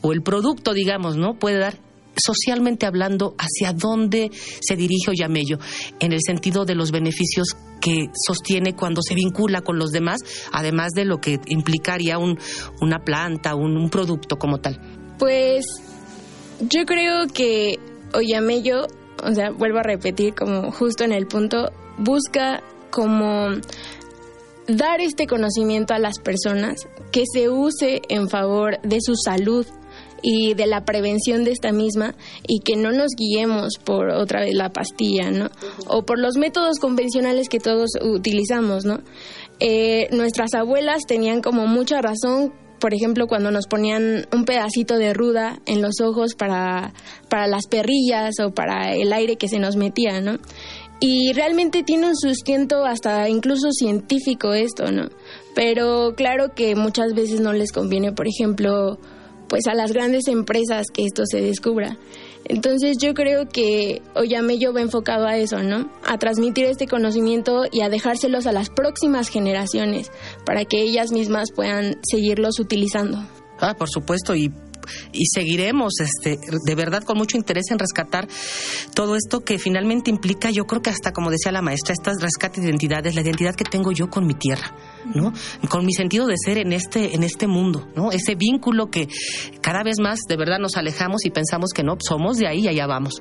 o 0.00 0.12
el 0.12 0.22
producto, 0.22 0.72
digamos, 0.72 1.16
¿no? 1.16 1.38
Puede 1.38 1.58
dar. 1.58 1.78
socialmente 2.16 2.86
hablando, 2.86 3.34
¿hacia 3.38 3.72
dónde 3.72 4.30
se 4.60 4.76
dirige 4.76 5.10
Oyamello? 5.10 5.58
En 5.98 6.12
el 6.12 6.20
sentido 6.24 6.64
de 6.64 6.76
los 6.76 6.92
beneficios 6.92 7.56
que 7.80 8.08
sostiene 8.26 8.76
cuando 8.76 9.02
se 9.02 9.16
vincula 9.16 9.62
con 9.62 9.78
los 9.78 9.90
demás, 9.90 10.20
además 10.52 10.92
de 10.94 11.06
lo 11.06 11.20
que 11.20 11.40
implicaría 11.48 12.18
un, 12.18 12.38
una 12.80 13.00
planta, 13.00 13.56
un, 13.56 13.76
un 13.76 13.90
producto 13.90 14.36
como 14.36 14.58
tal. 14.58 14.80
Pues 15.18 15.64
yo 16.60 16.84
creo 16.86 17.26
que 17.26 17.80
Oyamello, 18.14 18.86
o 19.22 19.32
sea, 19.32 19.50
vuelvo 19.50 19.78
a 19.78 19.82
repetir 19.82 20.34
como 20.34 20.70
justo 20.72 21.04
en 21.04 21.12
el 21.12 21.26
punto, 21.26 21.70
busca 21.98 22.62
como 22.90 23.48
dar 24.66 25.00
este 25.00 25.26
conocimiento 25.26 25.94
a 25.94 25.98
las 25.98 26.18
personas, 26.18 26.88
que 27.12 27.24
se 27.30 27.48
use 27.48 28.02
en 28.08 28.28
favor 28.28 28.80
de 28.82 28.98
su 29.00 29.14
salud 29.16 29.66
y 30.22 30.54
de 30.54 30.66
la 30.66 30.84
prevención 30.84 31.44
de 31.44 31.52
esta 31.52 31.70
misma 31.70 32.14
y 32.48 32.60
que 32.60 32.76
no 32.76 32.92
nos 32.92 33.10
guiemos 33.14 33.74
por 33.76 34.08
otra 34.08 34.40
vez 34.40 34.54
la 34.54 34.70
pastilla, 34.70 35.30
¿no? 35.30 35.50
O 35.86 36.06
por 36.06 36.18
los 36.18 36.36
métodos 36.36 36.78
convencionales 36.78 37.50
que 37.50 37.60
todos 37.60 37.90
utilizamos, 38.00 38.86
¿no? 38.86 39.00
Eh, 39.60 40.08
nuestras 40.12 40.54
abuelas 40.54 41.02
tenían 41.06 41.42
como 41.42 41.66
mucha 41.66 42.00
razón 42.00 42.54
por 42.78 42.94
ejemplo, 42.94 43.26
cuando 43.26 43.50
nos 43.50 43.66
ponían 43.66 44.26
un 44.32 44.44
pedacito 44.44 44.98
de 44.98 45.14
ruda 45.14 45.60
en 45.66 45.80
los 45.82 46.00
ojos 46.00 46.34
para, 46.34 46.92
para 47.28 47.46
las 47.46 47.66
perrillas 47.66 48.34
o 48.44 48.52
para 48.52 48.94
el 48.94 49.12
aire 49.12 49.36
que 49.36 49.48
se 49.48 49.58
nos 49.58 49.76
metía, 49.76 50.20
¿no? 50.20 50.38
Y 51.00 51.32
realmente 51.32 51.82
tiene 51.82 52.08
un 52.08 52.16
sustento 52.16 52.84
hasta 52.84 53.28
incluso 53.28 53.72
científico 53.72 54.54
esto, 54.54 54.90
¿no? 54.90 55.08
Pero 55.54 56.14
claro 56.16 56.54
que 56.54 56.74
muchas 56.76 57.14
veces 57.14 57.40
no 57.40 57.52
les 57.52 57.72
conviene, 57.72 58.12
por 58.12 58.26
ejemplo, 58.26 58.98
pues 59.48 59.66
a 59.66 59.74
las 59.74 59.92
grandes 59.92 60.28
empresas 60.28 60.86
que 60.92 61.04
esto 61.04 61.24
se 61.26 61.40
descubra. 61.40 61.98
Entonces 62.44 62.98
yo 62.98 63.14
creo 63.14 63.48
que 63.48 64.02
Oyamello 64.14 64.72
va 64.72 64.80
enfocado 64.80 65.26
a 65.26 65.36
eso, 65.36 65.62
¿no? 65.62 65.90
A 66.06 66.18
transmitir 66.18 66.66
este 66.66 66.86
conocimiento 66.86 67.62
y 67.70 67.80
a 67.82 67.88
dejárselos 67.88 68.46
a 68.46 68.52
las 68.52 68.70
próximas 68.70 69.28
generaciones 69.28 70.10
para 70.44 70.64
que 70.64 70.82
ellas 70.82 71.10
mismas 71.12 71.52
puedan 71.52 71.98
seguirlos 72.02 72.58
utilizando. 72.60 73.24
Ah, 73.60 73.74
por 73.74 73.88
supuesto, 73.88 74.34
y 74.34 74.52
y 75.12 75.26
seguiremos 75.26 75.94
este 76.00 76.38
de 76.64 76.74
verdad 76.74 77.02
con 77.04 77.18
mucho 77.18 77.36
interés 77.36 77.70
en 77.70 77.78
rescatar 77.78 78.28
todo 78.94 79.16
esto 79.16 79.44
que 79.44 79.58
finalmente 79.58 80.10
implica 80.10 80.50
yo 80.50 80.66
creo 80.66 80.82
que 80.82 80.90
hasta 80.90 81.12
como 81.12 81.30
decía 81.30 81.52
la 81.52 81.62
maestra 81.62 81.94
estas 81.94 82.20
rescate 82.20 82.60
de 82.60 82.68
identidades 82.68 83.14
la 83.14 83.20
identidad 83.20 83.54
que 83.54 83.64
tengo 83.64 83.92
yo 83.92 84.10
con 84.10 84.26
mi 84.26 84.34
tierra 84.34 84.74
no 85.14 85.32
con 85.68 85.86
mi 85.86 85.92
sentido 85.92 86.26
de 86.26 86.36
ser 86.36 86.58
en 86.58 86.72
este 86.72 87.14
en 87.14 87.22
este 87.22 87.46
mundo 87.46 87.88
no 87.94 88.10
ese 88.10 88.34
vínculo 88.34 88.90
que 88.90 89.08
cada 89.60 89.82
vez 89.82 89.96
más 90.00 90.20
de 90.28 90.36
verdad 90.36 90.58
nos 90.58 90.76
alejamos 90.76 91.24
y 91.24 91.30
pensamos 91.30 91.70
que 91.74 91.82
no 91.82 91.96
somos 92.00 92.36
de 92.38 92.48
ahí 92.48 92.64
y 92.64 92.68
allá 92.68 92.86
vamos. 92.86 93.20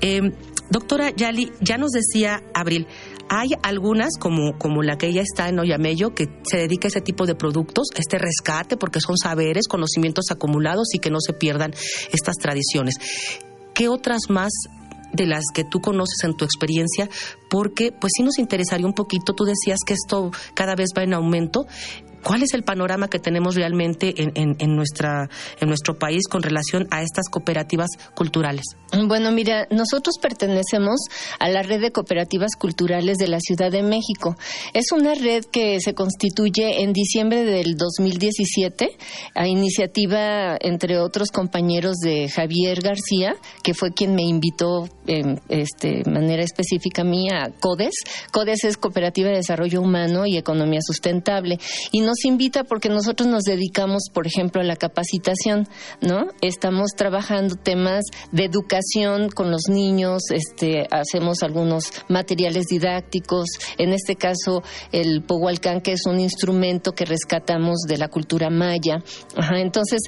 Eh, 0.00 0.32
doctora 0.70 1.10
Yali 1.10 1.52
ya 1.60 1.76
nos 1.76 1.90
decía 1.90 2.42
Abril 2.54 2.86
hay 3.32 3.50
algunas, 3.62 4.18
como, 4.18 4.58
como 4.58 4.82
la 4.82 4.98
que 4.98 5.06
ella 5.06 5.22
está 5.22 5.48
en 5.48 5.60
Oyamello, 5.60 6.16
que 6.16 6.28
se 6.42 6.56
dedica 6.56 6.88
a 6.88 6.90
ese 6.90 7.00
tipo 7.00 7.26
de 7.26 7.36
productos, 7.36 7.86
este 7.94 8.18
rescate, 8.18 8.76
porque 8.76 9.00
son 9.00 9.16
saberes, 9.16 9.68
conocimientos 9.68 10.24
acumulados 10.32 10.88
y 10.94 10.98
que 10.98 11.10
no 11.10 11.20
se 11.20 11.32
pierdan 11.32 11.72
estas 12.12 12.34
tradiciones. 12.34 12.96
¿Qué 13.72 13.88
otras 13.88 14.22
más 14.30 14.50
de 15.12 15.26
las 15.26 15.44
que 15.54 15.62
tú 15.62 15.80
conoces 15.80 16.24
en 16.24 16.36
tu 16.36 16.44
experiencia, 16.44 17.08
porque 17.48 17.92
pues 17.92 18.12
sí 18.16 18.22
nos 18.22 18.38
interesaría 18.38 18.86
un 18.86 18.94
poquito, 18.94 19.32
tú 19.32 19.44
decías 19.44 19.78
que 19.86 19.94
esto 19.94 20.30
cada 20.54 20.74
vez 20.74 20.90
va 20.96 21.02
en 21.02 21.14
aumento, 21.14 21.66
¿Cuál 22.22 22.42
es 22.42 22.54
el 22.54 22.62
panorama 22.62 23.08
que 23.08 23.18
tenemos 23.18 23.54
realmente 23.54 24.14
en, 24.16 24.76
nuestra, 24.76 25.28
en 25.60 25.68
nuestro 25.68 25.98
país 25.98 26.28
con 26.28 26.42
relación 26.42 26.86
a 26.90 27.02
estas 27.02 27.28
cooperativas 27.30 27.88
culturales? 28.14 28.64
Bueno, 29.06 29.30
mira, 29.30 29.66
nosotros 29.70 30.16
pertenecemos 30.20 31.00
a 31.38 31.48
la 31.48 31.62
red 31.62 31.80
de 31.80 31.92
cooperativas 31.92 32.50
culturales 32.58 33.18
de 33.18 33.28
la 33.28 33.38
Ciudad 33.40 33.70
de 33.70 33.82
México. 33.82 34.36
Es 34.74 34.92
una 34.92 35.14
red 35.14 35.44
que 35.44 35.78
se 35.80 35.94
constituye 35.94 36.82
en 36.82 36.92
diciembre 36.92 37.44
del 37.44 37.76
2017 37.76 38.90
a 39.34 39.46
iniciativa, 39.46 40.56
entre 40.60 40.98
otros 40.98 41.30
compañeros, 41.30 41.96
de 41.98 42.28
Javier 42.28 42.80
García, 42.80 43.36
que 43.62 43.74
fue 43.74 43.92
quien 43.92 44.14
me 44.14 44.22
invitó 44.22 44.88
de 45.06 45.40
este, 45.48 46.02
manera 46.10 46.42
específica 46.42 47.02
a 47.02 47.04
mí 47.04 47.28
a 47.30 47.50
CODES. 47.60 47.94
CODES 48.32 48.64
es 48.64 48.76
Cooperativa 48.76 49.28
de 49.28 49.36
Desarrollo 49.36 49.80
Humano 49.80 50.26
y 50.26 50.36
Economía 50.36 50.80
Sustentable. 50.82 51.58
Y 51.92 52.00
nos 52.10 52.24
invita 52.24 52.64
porque 52.64 52.88
nosotros 52.88 53.28
nos 53.28 53.44
dedicamos, 53.44 54.02
por 54.12 54.26
ejemplo, 54.26 54.60
a 54.60 54.64
la 54.64 54.74
capacitación, 54.74 55.68
¿no? 56.00 56.26
Estamos 56.40 56.90
trabajando 56.96 57.54
temas 57.54 58.02
de 58.32 58.46
educación 58.46 59.28
con 59.28 59.52
los 59.52 59.68
niños, 59.68 60.22
este, 60.32 60.88
hacemos 60.90 61.44
algunos 61.44 61.92
materiales 62.08 62.66
didácticos, 62.66 63.46
en 63.78 63.92
este 63.92 64.16
caso 64.16 64.64
el 64.90 65.22
Pohualcán, 65.22 65.82
que 65.82 65.92
es 65.92 66.00
un 66.06 66.18
instrumento 66.18 66.92
que 66.92 67.04
rescatamos 67.04 67.82
de 67.86 67.98
la 67.98 68.08
cultura 68.08 68.50
maya. 68.50 69.04
Ajá, 69.36 69.60
entonces, 69.60 70.00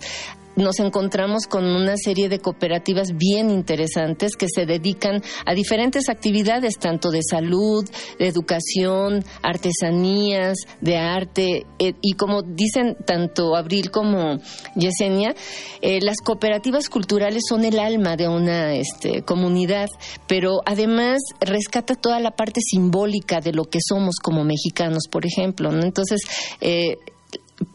nos 0.57 0.81
encontramos 0.81 1.47
con 1.47 1.65
una 1.65 1.97
serie 1.97 2.29
de 2.29 2.39
cooperativas 2.39 3.17
bien 3.17 3.51
interesantes 3.51 4.37
que 4.37 4.47
se 4.49 4.67
dedican 4.67 5.23
a 5.47 5.55
diferentes 5.55 6.09
actividades, 6.09 6.79
tanto 6.79 7.11
de 7.11 7.21
salud, 7.23 7.89
de 8.19 8.27
educación, 8.27 9.25
artesanías, 9.43 10.57
de 10.81 10.97
arte, 10.97 11.67
eh, 11.79 11.95
y 12.01 12.13
como 12.15 12.43
dicen 12.43 12.97
tanto 13.05 13.57
Abril 13.57 13.91
como 13.91 14.39
Yesenia, 14.77 15.35
eh, 15.81 16.01
las 16.03 16.19
cooperativas 16.19 16.89
culturales 16.89 17.43
son 17.49 17.65
el 17.65 17.79
alma 17.79 18.17
de 18.17 18.29
una 18.29 18.75
este, 18.75 19.23
comunidad, 19.23 19.89
pero 20.27 20.61
además 20.67 21.21
rescata 21.41 21.95
toda 21.95 22.21
la 22.21 22.33
parte 22.33 22.61
simbólica 22.61 23.41
de 23.41 23.53
lo 23.53 23.65
que 23.65 23.79
somos 23.81 24.17
como 24.23 24.45
mexicanos, 24.45 25.09
por 25.11 25.27
ejemplo. 25.27 25.71
Entonces, 25.73 26.21
eh, 26.61 26.97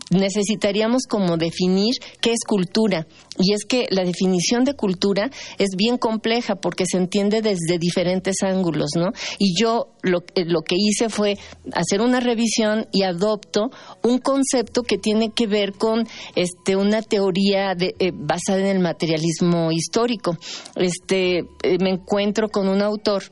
necesitaríamos 0.09 1.03
como 1.07 1.37
definir 1.37 1.93
qué 2.21 2.31
es 2.31 2.39
cultura. 2.47 3.07
Y 3.39 3.53
es 3.53 3.65
que 3.65 3.87
la 3.91 4.03
definición 4.03 4.63
de 4.63 4.73
cultura 4.73 5.29
es 5.59 5.75
bien 5.77 5.97
compleja 5.97 6.55
porque 6.55 6.85
se 6.89 6.97
entiende 6.97 7.41
desde 7.41 7.77
diferentes 7.77 8.37
ángulos, 8.41 8.91
¿no? 8.95 9.11
Y 9.37 9.53
yo 9.59 9.89
lo, 10.01 10.23
eh, 10.35 10.45
lo 10.45 10.61
que 10.61 10.75
hice 10.77 11.09
fue 11.09 11.37
hacer 11.73 12.01
una 12.01 12.19
revisión 12.19 12.87
y 12.91 13.03
adopto 13.03 13.69
un 14.03 14.17
concepto 14.19 14.83
que 14.83 14.97
tiene 14.97 15.31
que 15.31 15.45
ver 15.45 15.73
con 15.73 16.07
este, 16.35 16.75
una 16.75 17.01
teoría 17.01 17.75
de, 17.75 17.95
eh, 17.99 18.11
basada 18.13 18.59
en 18.59 18.67
el 18.67 18.79
materialismo 18.79 19.71
histórico. 19.71 20.37
Este, 20.75 21.39
eh, 21.39 21.77
me 21.79 21.91
encuentro 21.91 22.49
con 22.49 22.67
un 22.67 22.81
autor 22.81 23.23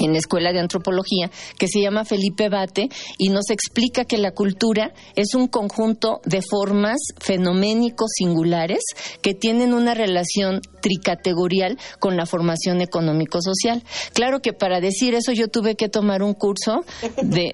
en 0.00 0.12
la 0.12 0.18
Escuela 0.18 0.52
de 0.52 0.60
Antropología, 0.60 1.30
que 1.58 1.68
se 1.68 1.80
llama 1.80 2.04
Felipe 2.04 2.48
Bate, 2.48 2.88
y 3.18 3.28
nos 3.28 3.50
explica 3.50 4.04
que 4.04 4.18
la 4.18 4.32
cultura 4.32 4.92
es 5.14 5.34
un 5.34 5.46
conjunto 5.46 6.20
de 6.24 6.42
formas 6.42 6.98
fenoménicos 7.18 8.10
singulares 8.16 8.80
que 9.22 9.34
tienen 9.34 9.74
una 9.74 9.94
relación 9.94 10.60
tricategorial 10.80 11.78
con 11.98 12.16
la 12.16 12.26
formación 12.26 12.80
económico-social. 12.80 13.82
Claro 14.14 14.40
que 14.40 14.52
para 14.52 14.80
decir 14.80 15.14
eso 15.14 15.32
yo 15.32 15.48
tuve 15.48 15.76
que 15.76 15.88
tomar 15.88 16.22
un 16.22 16.32
curso 16.32 16.84
de, 17.22 17.52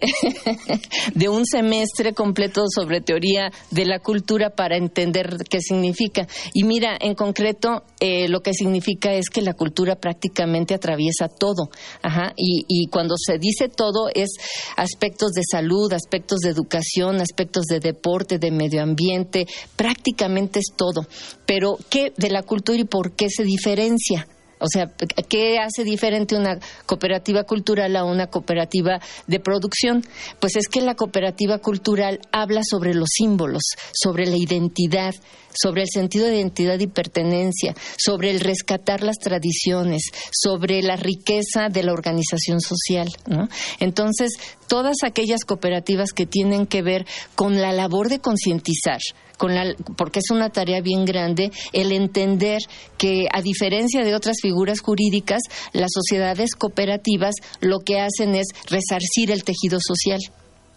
un 1.29 1.45
semestre 1.45 2.13
completo 2.13 2.65
sobre 2.73 3.01
teoría 3.01 3.51
de 3.71 3.85
la 3.85 3.99
cultura 3.99 4.51
para 4.51 4.77
entender 4.77 5.37
qué 5.51 5.61
significa. 5.61 6.29
Y 6.55 6.63
mira, 6.65 6.97
en 7.01 7.15
concreto, 7.15 7.83
eh, 7.99 8.29
lo 8.29 8.41
que 8.41 8.53
significa 8.53 9.13
es 9.13 9.29
que 9.29 9.43
la 9.43 9.55
cultura 9.55 9.97
prácticamente 9.97 10.75
atraviesa 10.75 11.29
todo. 11.29 11.71
Ajá 12.03 12.33
y, 12.37 12.87
cuando 12.89 13.15
se 13.19 13.39
dice 13.39 13.69
todo 13.69 14.09
es 14.15 14.31
aspectos 14.77 15.33
de 15.33 15.43
salud, 15.51 15.93
aspectos 15.93 16.41
de 16.41 16.51
educación, 16.51 17.21
aspectos 17.21 17.65
de 17.65 17.81
deporte, 17.81 18.39
de 18.39 18.51
medio 18.51 18.83
ambiente, 18.83 19.47
prácticamente 19.77 20.61
es 20.61 20.77
todo. 20.77 21.07
Pero, 21.47 21.79
¿qué 21.89 22.13
de 22.17 22.31
la 22.31 22.43
cultura 22.43 22.79
y 22.79 22.85
por 22.85 23.13
qué 23.13 23.29
se 23.31 23.45
diferencia? 23.45 24.27
O 24.59 24.69
sea, 24.69 24.91
¿qué 25.29 25.59
hace 25.59 25.85
diferente 25.85 26.37
una 26.37 26.59
cooperativa 26.87 27.45
cultural 27.45 27.95
a 27.95 28.05
una 28.05 28.29
cooperativa 28.29 29.01
de 29.27 29.39
producción? 29.39 30.03
Pues 30.41 30.57
es 30.57 30.69
que 30.69 30.81
la 30.81 30.95
cooperativa 30.95 31.59
cultural 31.59 32.21
habla 32.33 32.63
sobre 32.65 32.95
los 32.95 33.09
símbolos, 33.13 33.63
sobre 33.93 34.27
la 34.27 34.37
identidad, 34.37 35.15
sobre 35.57 35.83
el 35.83 35.89
sentido 35.93 36.27
de 36.27 36.37
identidad 36.37 36.79
y 36.79 36.87
pertenencia, 36.87 37.75
sobre 37.97 38.31
el 38.31 38.41
rescatar 38.41 39.03
las 39.03 39.19
tradiciones, 39.19 40.03
sobre 40.33 40.83
la 40.83 40.97
riqueza 40.97 41.69
de 41.71 41.83
la 41.83 41.93
organización 41.93 42.61
social. 42.61 43.09
¿no? 43.27 43.49
Entonces, 43.81 44.33
todas 44.69 44.97
aquellas 45.05 45.45
cooperativas 45.45 46.13
que 46.13 46.27
tienen 46.27 46.67
que 46.67 46.83
ver 46.83 47.07
con 47.35 47.61
la 47.61 47.73
labor 47.73 48.09
de 48.09 48.21
concientizar, 48.21 49.01
con 49.37 49.55
la, 49.55 49.75
porque 49.97 50.21
es 50.21 50.31
una 50.31 50.51
tarea 50.51 50.81
bien 50.81 51.05
grande 51.05 51.51
el 51.73 51.93
entender 51.93 52.61
que 52.99 53.29
a 53.33 53.43
diferencia 53.43 54.05
de 54.05 54.15
otras 54.15 54.37
figuras 54.41 54.81
jurídicas, 54.81 55.43
las 55.73 55.91
sociedades 55.93 56.55
cooperativas 56.55 57.35
lo 57.61 57.81
que 57.81 58.01
hacen 58.01 58.35
es 58.35 58.47
resarcir 58.69 59.31
el 59.31 59.45
tejido 59.45 59.79
social. 59.81 60.21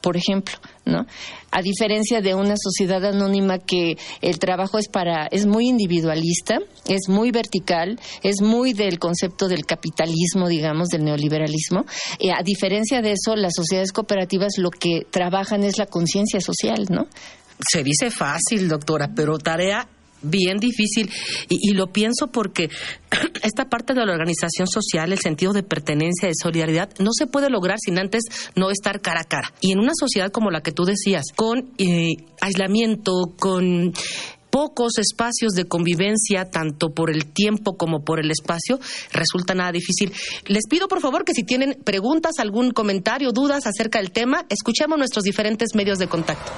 Por 0.01 0.17
ejemplo, 0.17 0.55
¿no? 0.85 1.05
A 1.51 1.61
diferencia 1.61 2.21
de 2.21 2.35
una 2.35 2.55
sociedad 2.57 3.03
anónima 3.05 3.59
que 3.59 3.97
el 4.21 4.39
trabajo 4.39 4.77
es 4.77 4.87
para 4.87 5.27
es 5.27 5.45
muy 5.45 5.67
individualista, 5.67 6.59
es 6.87 7.09
muy 7.09 7.31
vertical, 7.31 7.99
es 8.23 8.41
muy 8.41 8.73
del 8.73 8.99
concepto 8.99 9.47
del 9.47 9.65
capitalismo, 9.65 10.47
digamos, 10.47 10.89
del 10.89 11.03
neoliberalismo. 11.03 11.85
Eh, 12.19 12.31
a 12.31 12.43
diferencia 12.43 13.01
de 13.01 13.13
eso, 13.13 13.35
las 13.35 13.53
sociedades 13.55 13.91
cooperativas 13.91 14.53
lo 14.57 14.69
que 14.69 15.05
trabajan 15.09 15.63
es 15.63 15.77
la 15.77 15.85
conciencia 15.85 16.39
social, 16.39 16.85
¿no? 16.89 17.07
Se 17.71 17.83
dice 17.83 18.09
fácil, 18.09 18.69
doctora, 18.69 19.09
pero 19.13 19.37
tarea 19.37 19.87
bien 20.21 20.57
difícil 20.57 21.09
y, 21.49 21.73
lo 21.73 21.87
pienso 21.87 22.27
porque 22.27 22.69
esta 23.43 23.65
parte 23.69 23.93
de 23.93 24.05
la 24.05 24.13
organización 24.13 24.67
social, 24.67 25.11
el 25.11 25.19
sentido 25.19 25.53
de 25.53 25.63
pertenencia, 25.63 26.27
de 26.27 26.33
solidaridad, 26.35 26.89
no 26.99 27.11
se 27.13 27.27
puede 27.27 27.49
lograr 27.49 27.77
sin 27.79 27.99
antes 27.99 28.23
no 28.55 28.71
estar 28.71 29.01
cara 29.01 29.21
a 29.21 29.25
cara. 29.25 29.53
Y 29.61 29.71
en 29.71 29.79
una 29.79 29.93
sociedad 29.97 30.31
como 30.31 30.51
la 30.51 30.61
que 30.61 30.71
tú 30.71 30.83
decías, 30.83 31.25
con 31.35 31.71
eh, 31.77 32.15
aislamiento, 32.41 33.33
con 33.39 33.93
pocos 34.49 34.97
espacios 34.97 35.53
de 35.53 35.65
convivencia, 35.65 36.45
tanto 36.45 36.89
por 36.89 37.11
el 37.11 37.27
tiempo 37.27 37.77
como 37.77 38.03
por 38.03 38.19
el 38.19 38.31
espacio, 38.31 38.79
resulta 39.11 39.53
nada 39.53 39.71
difícil. 39.71 40.11
Les 40.47 40.63
pido, 40.69 40.87
por 40.87 41.01
favor, 41.01 41.23
que 41.23 41.33
si 41.33 41.43
tienen 41.43 41.77
preguntas, 41.83 42.39
algún 42.39 42.71
comentario, 42.71 43.31
dudas 43.31 43.67
acerca 43.67 43.99
del 43.99 44.11
tema, 44.11 44.45
escuchemos 44.49 44.97
nuestros 44.97 45.23
diferentes 45.23 45.75
medios 45.75 45.99
de 45.99 46.07
contacto. 46.07 46.51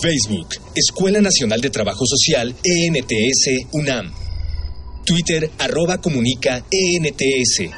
Facebook, 0.00 0.48
Escuela 0.74 1.20
Nacional 1.20 1.60
de 1.60 1.70
Trabajo 1.70 2.04
Social, 2.06 2.54
ENTS, 2.62 3.66
UNAM. 3.72 4.12
Twitter, 5.04 5.50
arroba 5.58 6.00
comunica, 6.00 6.64
ENTS. 6.70 7.70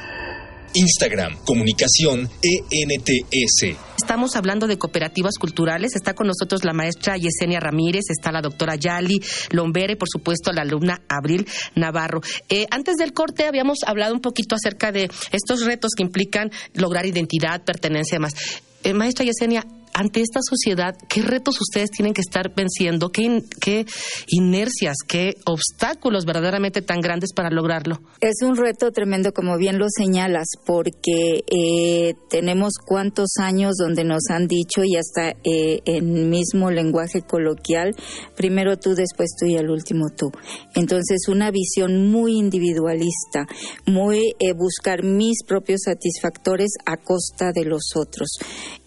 Instagram, 0.75 1.37
comunicación, 1.45 2.29
ENTS. 2.43 3.77
Estamos 3.97 4.37
hablando 4.37 4.67
de 4.67 4.79
cooperativas 4.79 5.37
culturales. 5.39 5.97
Está 5.97 6.15
con 6.15 6.27
nosotros 6.27 6.65
la 6.65 6.73
maestra 6.73 7.17
Yesenia 7.17 7.59
Ramírez, 7.59 8.05
está 8.09 8.31
la 8.33 8.41
doctora 8.41 8.77
Yali 8.77 9.21
Lombere 9.51 9.95
y, 9.95 9.97
por 9.97 10.09
supuesto, 10.09 10.53
la 10.53 10.63
alumna 10.63 11.03
Abril 11.09 11.47
Navarro. 11.75 12.21
Eh, 12.49 12.67
antes 12.71 12.97
del 12.97 13.13
corte 13.13 13.47
habíamos 13.47 13.79
hablado 13.87 14.15
un 14.15 14.21
poquito 14.21 14.55
acerca 14.55 14.93
de 14.93 15.11
estos 15.33 15.65
retos 15.65 15.93
que 15.97 16.03
implican 16.03 16.51
lograr 16.75 17.07
identidad, 17.07 17.65
pertenencia 17.65 18.17
y 18.17 18.19
demás. 18.19 18.35
Eh, 18.83 18.95
maestra 18.95 19.25
Yesenia, 19.25 19.67
ante 19.93 20.21
esta 20.21 20.41
sociedad, 20.43 20.97
¿qué 21.09 21.23
retos 21.23 21.61
ustedes 21.61 21.91
tienen 21.91 22.15
que 22.15 22.21
estar 22.21 22.55
venciendo? 22.55 23.11
¿Qué, 23.11 23.43
¿Qué, 23.61 23.87
inercias, 24.29 24.97
qué 25.07 25.35
obstáculos 25.47 26.25
verdaderamente 26.25 26.83
tan 26.83 27.01
grandes 27.01 27.33
para 27.35 27.51
lograrlo? 27.51 28.01
Es 28.21 28.43
un 28.43 28.57
reto 28.57 28.91
tremendo, 28.93 29.33
como 29.33 29.57
bien 29.59 29.79
lo 29.79 29.87
señalas, 29.89 30.49
porque 30.65 31.45
eh, 31.47 32.15
tenemos 32.29 32.75
cuantos 32.85 33.31
años 33.39 33.75
donde 33.77 34.05
nos 34.05 34.23
han 34.31 34.47
dicho, 34.47 34.83
y 34.85 34.97
hasta 34.97 35.31
eh, 35.45 35.81
en 35.85 36.31
mismo 36.31 36.71
lenguaje 36.71 37.23
coloquial, 37.23 37.95
primero 38.37 38.77
tú, 38.79 38.95
después 38.95 39.31
tú 39.39 39.47
y 39.47 39.57
al 39.57 39.71
último 39.71 40.07
tú. 40.17 40.31
Entonces, 40.75 41.29
una 41.29 41.51
visión 41.51 42.11
muy 42.11 42.39
individualista, 42.39 43.47
muy 43.87 44.35
eh, 44.39 44.53
buscar 44.55 45.03
mis 45.03 45.43
propios 45.45 45.83
satisfactores 45.85 46.71
a 46.87 46.97
costa 46.97 47.53
de 47.53 47.65
los 47.65 47.97
otros. 47.97 48.39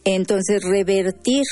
Entonces, 0.06 0.64
revertir 0.94 1.44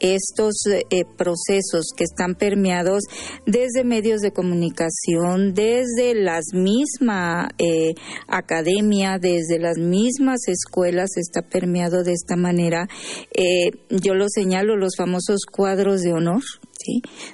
estos 0.00 0.54
eh, 0.66 1.04
procesos 1.16 1.86
que 1.96 2.04
están 2.04 2.34
permeados 2.34 3.02
desde 3.46 3.84
medios 3.84 4.20
de 4.20 4.32
comunicación, 4.32 5.54
desde 5.54 6.14
las 6.14 6.46
mismas 6.52 7.48
eh, 7.58 7.94
academia, 8.28 9.18
desde 9.18 9.58
las 9.58 9.78
mismas 9.78 10.46
escuelas, 10.46 11.16
está 11.16 11.42
permeado 11.42 12.04
de 12.04 12.12
esta 12.12 12.36
manera. 12.36 12.88
Eh, 13.34 13.70
yo 13.90 14.14
lo 14.14 14.26
señalo, 14.28 14.76
los 14.76 14.96
famosos 14.96 15.40
cuadros 15.50 16.02
de 16.02 16.12
honor, 16.12 16.42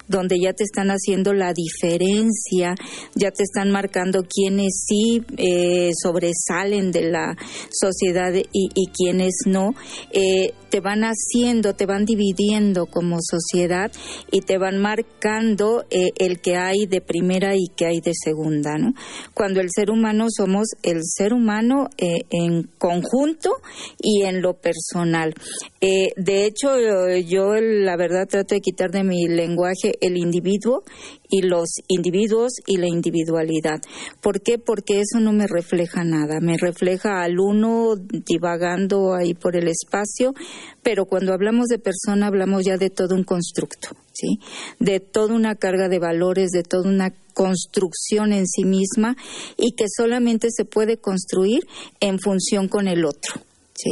donde 0.09 0.39
ya 0.41 0.53
te 0.53 0.65
están 0.65 0.89
haciendo 0.89 1.33
la 1.33 1.53
diferencia, 1.53 2.75
ya 3.15 3.31
te 3.31 3.43
están 3.43 3.71
marcando 3.71 4.25
quiénes 4.29 4.85
sí 4.87 5.23
eh, 5.37 5.93
sobresalen 6.01 6.91
de 6.91 7.11
la 7.11 7.37
sociedad 7.71 8.33
y, 8.35 8.69
y 8.75 8.87
quienes 8.89 9.35
no, 9.47 9.75
eh, 10.13 10.53
te 10.71 10.81
van 10.81 11.03
haciendo, 11.03 11.75
te 11.75 11.87
van 11.87 12.05
dividiendo 12.05 12.87
como 12.87 13.19
sociedad 13.21 13.93
y 14.31 14.41
te 14.41 14.59
van 14.59 14.79
marcando 14.79 15.85
eh, 15.91 16.11
el 16.19 16.41
que 16.41 16.57
hay 16.57 16.87
de 16.87 17.01
primera 17.01 17.55
y 17.55 17.69
que 17.77 17.87
hay 17.87 18.01
de 18.01 18.13
segunda, 18.13 18.77
¿no? 18.77 18.93
Cuando 19.35 19.61
el 19.61 19.69
ser 19.71 19.91
humano 19.91 20.27
somos 20.37 20.67
el 20.83 21.01
ser 21.05 21.33
humano 21.33 21.89
en 21.99 22.65
conjunto 22.79 23.51
y 24.01 24.23
en 24.23 24.43
lo 24.43 24.55
personal. 24.55 25.35
de 25.81 26.47
hecho, 26.47 26.77
yo 27.21 27.55
la 27.55 27.97
verdad 27.97 28.27
trato 28.29 28.55
de 28.55 28.61
quitar 28.61 28.91
de 28.91 29.05
mi 29.05 29.27
lenguaje 29.47 29.93
el 30.01 30.17
individuo 30.17 30.83
y 31.29 31.43
los 31.43 31.69
individuos 31.89 32.53
y 32.67 32.77
la 32.77 32.89
individualidad. 32.89 33.81
¿Por 34.21 34.41
qué? 34.41 34.59
Porque 34.59 35.01
eso 35.01 35.21
no 35.21 35.33
me 35.33 35.47
refleja 35.47 36.05
nada, 36.05 36.41
me 36.41 36.57
refleja 36.57 37.23
al 37.23 37.39
uno 37.39 37.95
divagando 37.97 39.15
ahí 39.15 39.35
por 39.35 39.57
el 39.57 39.69
espacio, 39.69 40.33
pero 40.83 41.07
cuando 41.07 41.33
hablamos 41.33 41.67
de 41.67 41.79
persona 41.79 42.27
hablamos 42.27 42.65
ya 42.65 42.77
de 42.77 42.91
todo 42.91 43.15
un 43.15 43.25
constructo, 43.25 43.89
¿sí? 44.13 44.39
De 44.79 45.01
toda 45.01 45.35
una 45.35 45.55
carga 45.55 45.89
de 45.89 45.99
valores, 45.99 46.51
de 46.51 46.63
toda 46.63 46.89
una 46.89 47.13
construcción 47.35 48.33
en 48.33 48.47
sí 48.47 48.65
misma 48.65 49.17
y 49.57 49.73
que 49.73 49.87
solamente 49.89 50.49
se 50.51 50.65
puede 50.65 50.99
construir 50.99 51.63
en 52.01 52.19
función 52.19 52.69
con 52.69 52.87
el 52.87 53.05
otro. 53.05 53.41
¿Sí? 53.75 53.91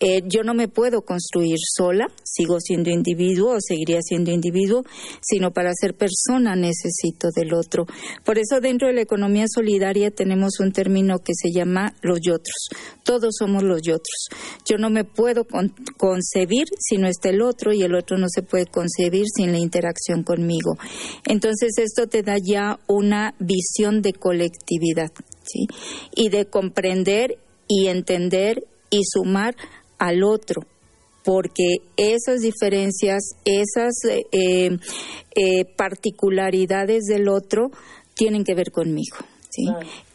Eh, 0.00 0.22
yo 0.26 0.42
no 0.42 0.54
me 0.54 0.68
puedo 0.68 1.02
construir 1.02 1.58
sola, 1.60 2.06
sigo 2.22 2.60
siendo 2.60 2.90
individuo 2.90 3.56
o 3.56 3.60
seguiría 3.60 4.00
siendo 4.02 4.30
individuo, 4.30 4.84
sino 5.22 5.52
para 5.52 5.72
ser 5.74 5.94
persona 5.94 6.54
necesito 6.54 7.28
del 7.34 7.54
otro. 7.54 7.86
Por 8.24 8.38
eso 8.38 8.60
dentro 8.60 8.88
de 8.88 8.94
la 8.94 9.02
economía 9.02 9.46
solidaria 9.48 10.10
tenemos 10.10 10.60
un 10.60 10.72
término 10.72 11.18
que 11.18 11.32
se 11.34 11.50
llama 11.50 11.94
los 12.02 12.20
yotros. 12.20 12.68
Todos 13.04 13.36
somos 13.38 13.62
los 13.62 13.80
yotros. 13.82 14.28
Yo 14.68 14.76
no 14.78 14.90
me 14.90 15.04
puedo 15.04 15.46
concebir 15.96 16.66
si 16.78 16.98
no 16.98 17.08
está 17.08 17.30
el 17.30 17.42
otro 17.42 17.72
y 17.72 17.82
el 17.82 17.94
otro 17.94 18.18
no 18.18 18.26
se 18.28 18.42
puede 18.42 18.66
concebir 18.66 19.24
sin 19.34 19.52
la 19.52 19.58
interacción 19.58 20.22
conmigo. 20.22 20.76
Entonces 21.26 21.78
esto 21.78 22.06
te 22.06 22.22
da 22.22 22.36
ya 22.42 22.78
una 22.86 23.34
visión 23.38 24.02
de 24.02 24.12
colectividad. 24.12 25.10
Y 26.14 26.28
de 26.30 26.46
comprender 26.46 27.38
y 27.68 27.86
entender 27.86 28.66
y 28.90 29.02
sumar 29.04 29.54
al 29.98 30.22
otro, 30.22 30.62
porque 31.24 31.76
esas 31.96 32.40
diferencias, 32.40 33.22
esas 33.44 33.94
eh, 34.04 34.78
eh, 35.34 35.64
particularidades 35.76 37.04
del 37.04 37.28
otro 37.28 37.70
tienen 38.14 38.44
que 38.44 38.54
ver 38.54 38.70
conmigo. 38.70 39.16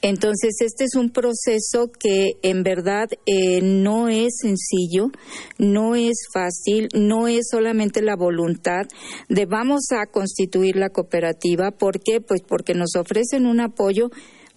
Entonces, 0.01 0.55
este 0.59 0.85
es 0.85 0.95
un 0.95 1.09
proceso 1.09 1.91
que 1.99 2.31
en 2.41 2.63
verdad 2.63 3.07
eh, 3.25 3.61
no 3.61 4.09
es 4.09 4.37
sencillo, 4.41 5.11
no 5.57 5.95
es 5.95 6.27
fácil, 6.33 6.89
no 6.93 7.27
es 7.27 7.47
solamente 7.49 8.01
la 8.01 8.15
voluntad 8.15 8.83
de 9.29 9.45
vamos 9.45 9.85
a 9.91 10.05
constituir 10.07 10.75
la 10.75 10.89
cooperativa. 10.89 11.71
¿Por 11.71 12.01
qué? 12.01 12.21
Pues 12.21 12.41
porque 12.47 12.73
nos 12.73 12.95
ofrecen 12.95 13.45
un 13.45 13.59
apoyo 13.61 14.09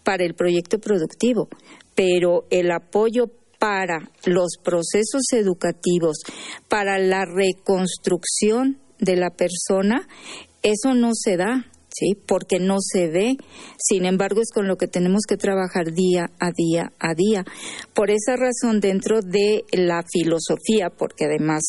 para 0.02 0.24
el 0.24 0.34
proyecto 0.34 0.78
productivo, 0.78 1.48
pero 1.94 2.44
el 2.50 2.70
apoyo 2.70 3.30
para 3.64 4.10
los 4.26 4.58
procesos 4.62 5.22
educativos, 5.32 6.18
para 6.68 6.98
la 6.98 7.24
reconstrucción 7.24 8.78
de 8.98 9.16
la 9.16 9.30
persona, 9.30 10.06
eso 10.62 10.92
no 10.92 11.12
se 11.14 11.38
da, 11.38 11.64
¿sí? 11.88 12.12
Porque 12.26 12.58
no 12.60 12.76
se 12.80 13.08
ve. 13.08 13.38
Sin 13.78 14.04
embargo, 14.04 14.42
es 14.42 14.50
con 14.52 14.68
lo 14.68 14.76
que 14.76 14.86
tenemos 14.86 15.22
que 15.26 15.38
trabajar 15.38 15.94
día 15.94 16.26
a 16.38 16.50
día 16.54 16.92
a 16.98 17.14
día. 17.14 17.42
Por 17.94 18.10
esa 18.10 18.36
razón, 18.36 18.80
dentro 18.80 19.22
de 19.22 19.64
la 19.72 20.02
filosofía, 20.12 20.90
porque 20.90 21.24
además 21.24 21.62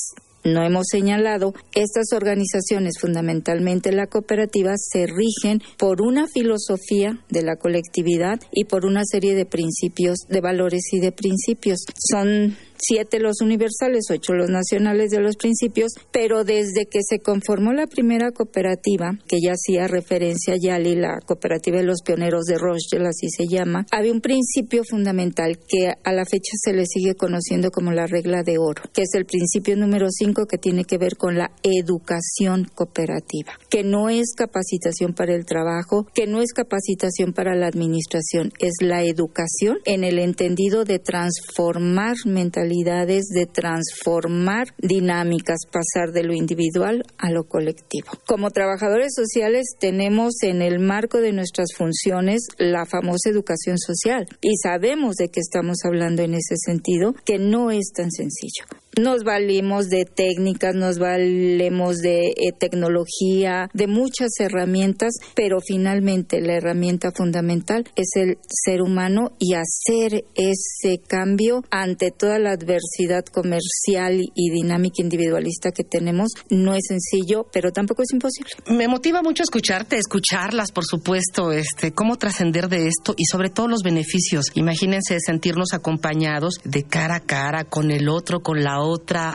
no 0.46 0.64
hemos 0.64 0.86
señalado, 0.90 1.54
estas 1.74 2.14
organizaciones, 2.14 3.00
fundamentalmente 3.00 3.92
la 3.92 4.08
cooperativa, 4.08 4.74
se 4.78 5.08
rigen 5.08 5.62
por 5.78 6.02
una 6.02 6.28
filosofía 6.28 7.20
de 7.30 7.42
la 7.42 7.56
colectividad 7.58 8.40
y 8.52 8.66
por 8.66 8.86
una 8.86 9.02
serie 9.04 9.36
de 9.36 9.46
principios, 9.46 10.20
de 10.30 10.42
valores 10.42 10.84
y 10.92 11.00
de 11.00 11.12
principios. 11.12 11.80
Son 11.98 12.56
siete 12.78 13.20
los 13.20 13.42
universales, 13.42 14.06
ocho 14.12 14.34
los 14.34 14.50
nacionales 14.50 15.12
de 15.12 15.20
los 15.20 15.36
principios, 15.38 15.94
pero 16.12 16.44
desde 16.44 16.86
que 16.86 17.00
se 17.08 17.20
conformó 17.20 17.74
la 17.74 17.88
primera 17.88 18.32
cooperativa, 18.32 19.18
que 19.28 19.38
ya 19.42 19.54
hacía 19.54 19.88
referencia 19.88 20.56
a 20.56 20.58
Yali, 20.58 20.96
la 20.96 21.20
cooperativa 21.26 21.78
de 21.78 21.84
los 21.84 22.02
pioneros 22.02 22.46
de 22.46 22.58
Rochelle, 22.58 23.08
así 23.08 23.28
se 23.30 23.46
llama, 23.48 23.86
había 23.92 24.12
un 24.12 24.22
principio 24.22 24.84
fundamental 24.84 25.60
que 25.68 25.94
a 26.04 26.12
la 26.12 26.26
fecha 26.26 26.54
se 26.64 26.74
le 26.74 26.86
sigue 26.86 27.16
conociendo 27.16 27.72
como 27.72 27.92
la 27.92 28.08
regla 28.08 28.44
de 28.44 28.58
oro, 28.58 28.84
que 28.94 29.04
es 29.04 29.14
el 29.14 29.26
principio 29.26 29.76
número 29.76 30.08
cinco 30.10 30.46
que 30.46 30.58
tiene 30.58 30.86
que 30.86 30.98
ver 30.98 31.18
con 31.18 31.36
la 31.36 31.52
educación 31.64 32.66
cooperativa, 32.74 33.54
que 33.70 33.84
no 33.84 34.10
es 34.10 34.34
capacitación 34.36 35.14
para 35.14 35.36
el 35.36 35.46
trabajo, 35.46 36.08
que 36.14 36.28
no 36.28 36.42
es 36.42 36.54
capacitación 36.54 37.34
para 37.34 37.56
la 37.56 37.68
administración, 37.68 38.52
es 38.60 38.74
la 38.82 39.04
educación 39.04 39.78
en 39.86 40.04
el 40.04 40.20
entendido 40.20 40.84
de 40.84 41.00
transformar 41.00 42.16
mentalmente 42.26 42.65
de 42.70 43.46
transformar 43.46 44.68
dinámicas, 44.78 45.60
pasar 45.72 46.12
de 46.12 46.24
lo 46.24 46.34
individual 46.34 47.04
a 47.18 47.32
lo 47.32 47.46
colectivo. 47.46 48.08
Como 48.26 48.50
trabajadores 48.50 49.14
sociales 49.16 49.76
tenemos 49.80 50.34
en 50.44 50.62
el 50.62 50.80
marco 50.80 51.20
de 51.20 51.32
nuestras 51.32 51.70
funciones 51.76 52.48
la 52.58 52.86
famosa 52.86 53.30
educación 53.30 53.78
social 53.78 54.28
y 54.42 54.58
sabemos 54.62 55.16
de 55.16 55.30
qué 55.30 55.40
estamos 55.40 55.78
hablando 55.86 56.24
en 56.24 56.34
ese 56.34 56.56
sentido, 56.58 57.14
que 57.26 57.38
no 57.38 57.72
es 57.72 57.92
tan 57.96 58.12
sencillo 58.12 58.66
nos 59.00 59.24
valimos 59.24 59.90
de 59.90 60.06
técnicas, 60.06 60.76
nos 60.76 60.98
valemos 61.00 61.98
de 61.98 62.28
eh, 62.28 62.52
tecnología, 62.58 63.70
de 63.74 63.88
muchas 63.88 64.30
herramientas, 64.40 65.14
pero 65.36 65.60
finalmente 65.60 66.42
la 66.42 66.56
herramienta 66.56 67.12
fundamental 67.12 67.86
es 67.96 68.10
el 68.16 68.38
ser 68.48 68.82
humano 68.82 69.32
y 69.40 69.54
hacer 69.54 70.26
ese 70.36 71.00
cambio 71.00 71.64
ante 71.72 72.12
toda 72.12 72.40
la 72.40 72.52
adversidad 72.52 73.26
comercial 73.26 74.22
y 74.34 74.50
dinámica 74.52 75.02
individualista 75.02 75.72
que 75.72 75.84
tenemos 75.84 76.32
no 76.50 76.74
es 76.74 76.84
sencillo, 76.88 77.48
pero 77.52 77.72
tampoco 77.72 78.04
es 78.04 78.12
imposible. 78.14 78.52
Me 78.68 78.88
motiva 78.88 79.22
mucho 79.22 79.44
escucharte, 79.44 79.98
escucharlas, 79.98 80.72
por 80.72 80.86
supuesto, 80.86 81.52
este, 81.52 81.92
cómo 81.92 82.18
trascender 82.18 82.70
de 82.70 82.88
esto 82.88 83.14
y 83.18 83.26
sobre 83.26 83.50
todo 83.50 83.68
los 83.68 83.82
beneficios. 83.84 84.46
Imagínense 84.56 85.18
sentirnos 85.20 85.74
acompañados 85.74 86.56
de 86.64 86.84
cara 86.84 87.16
a 87.16 87.20
cara 87.20 87.66
con 87.66 87.92
el 87.92 88.10
otro, 88.10 88.42
con 88.42 88.64
la 88.64 88.80
otra, 88.80 88.85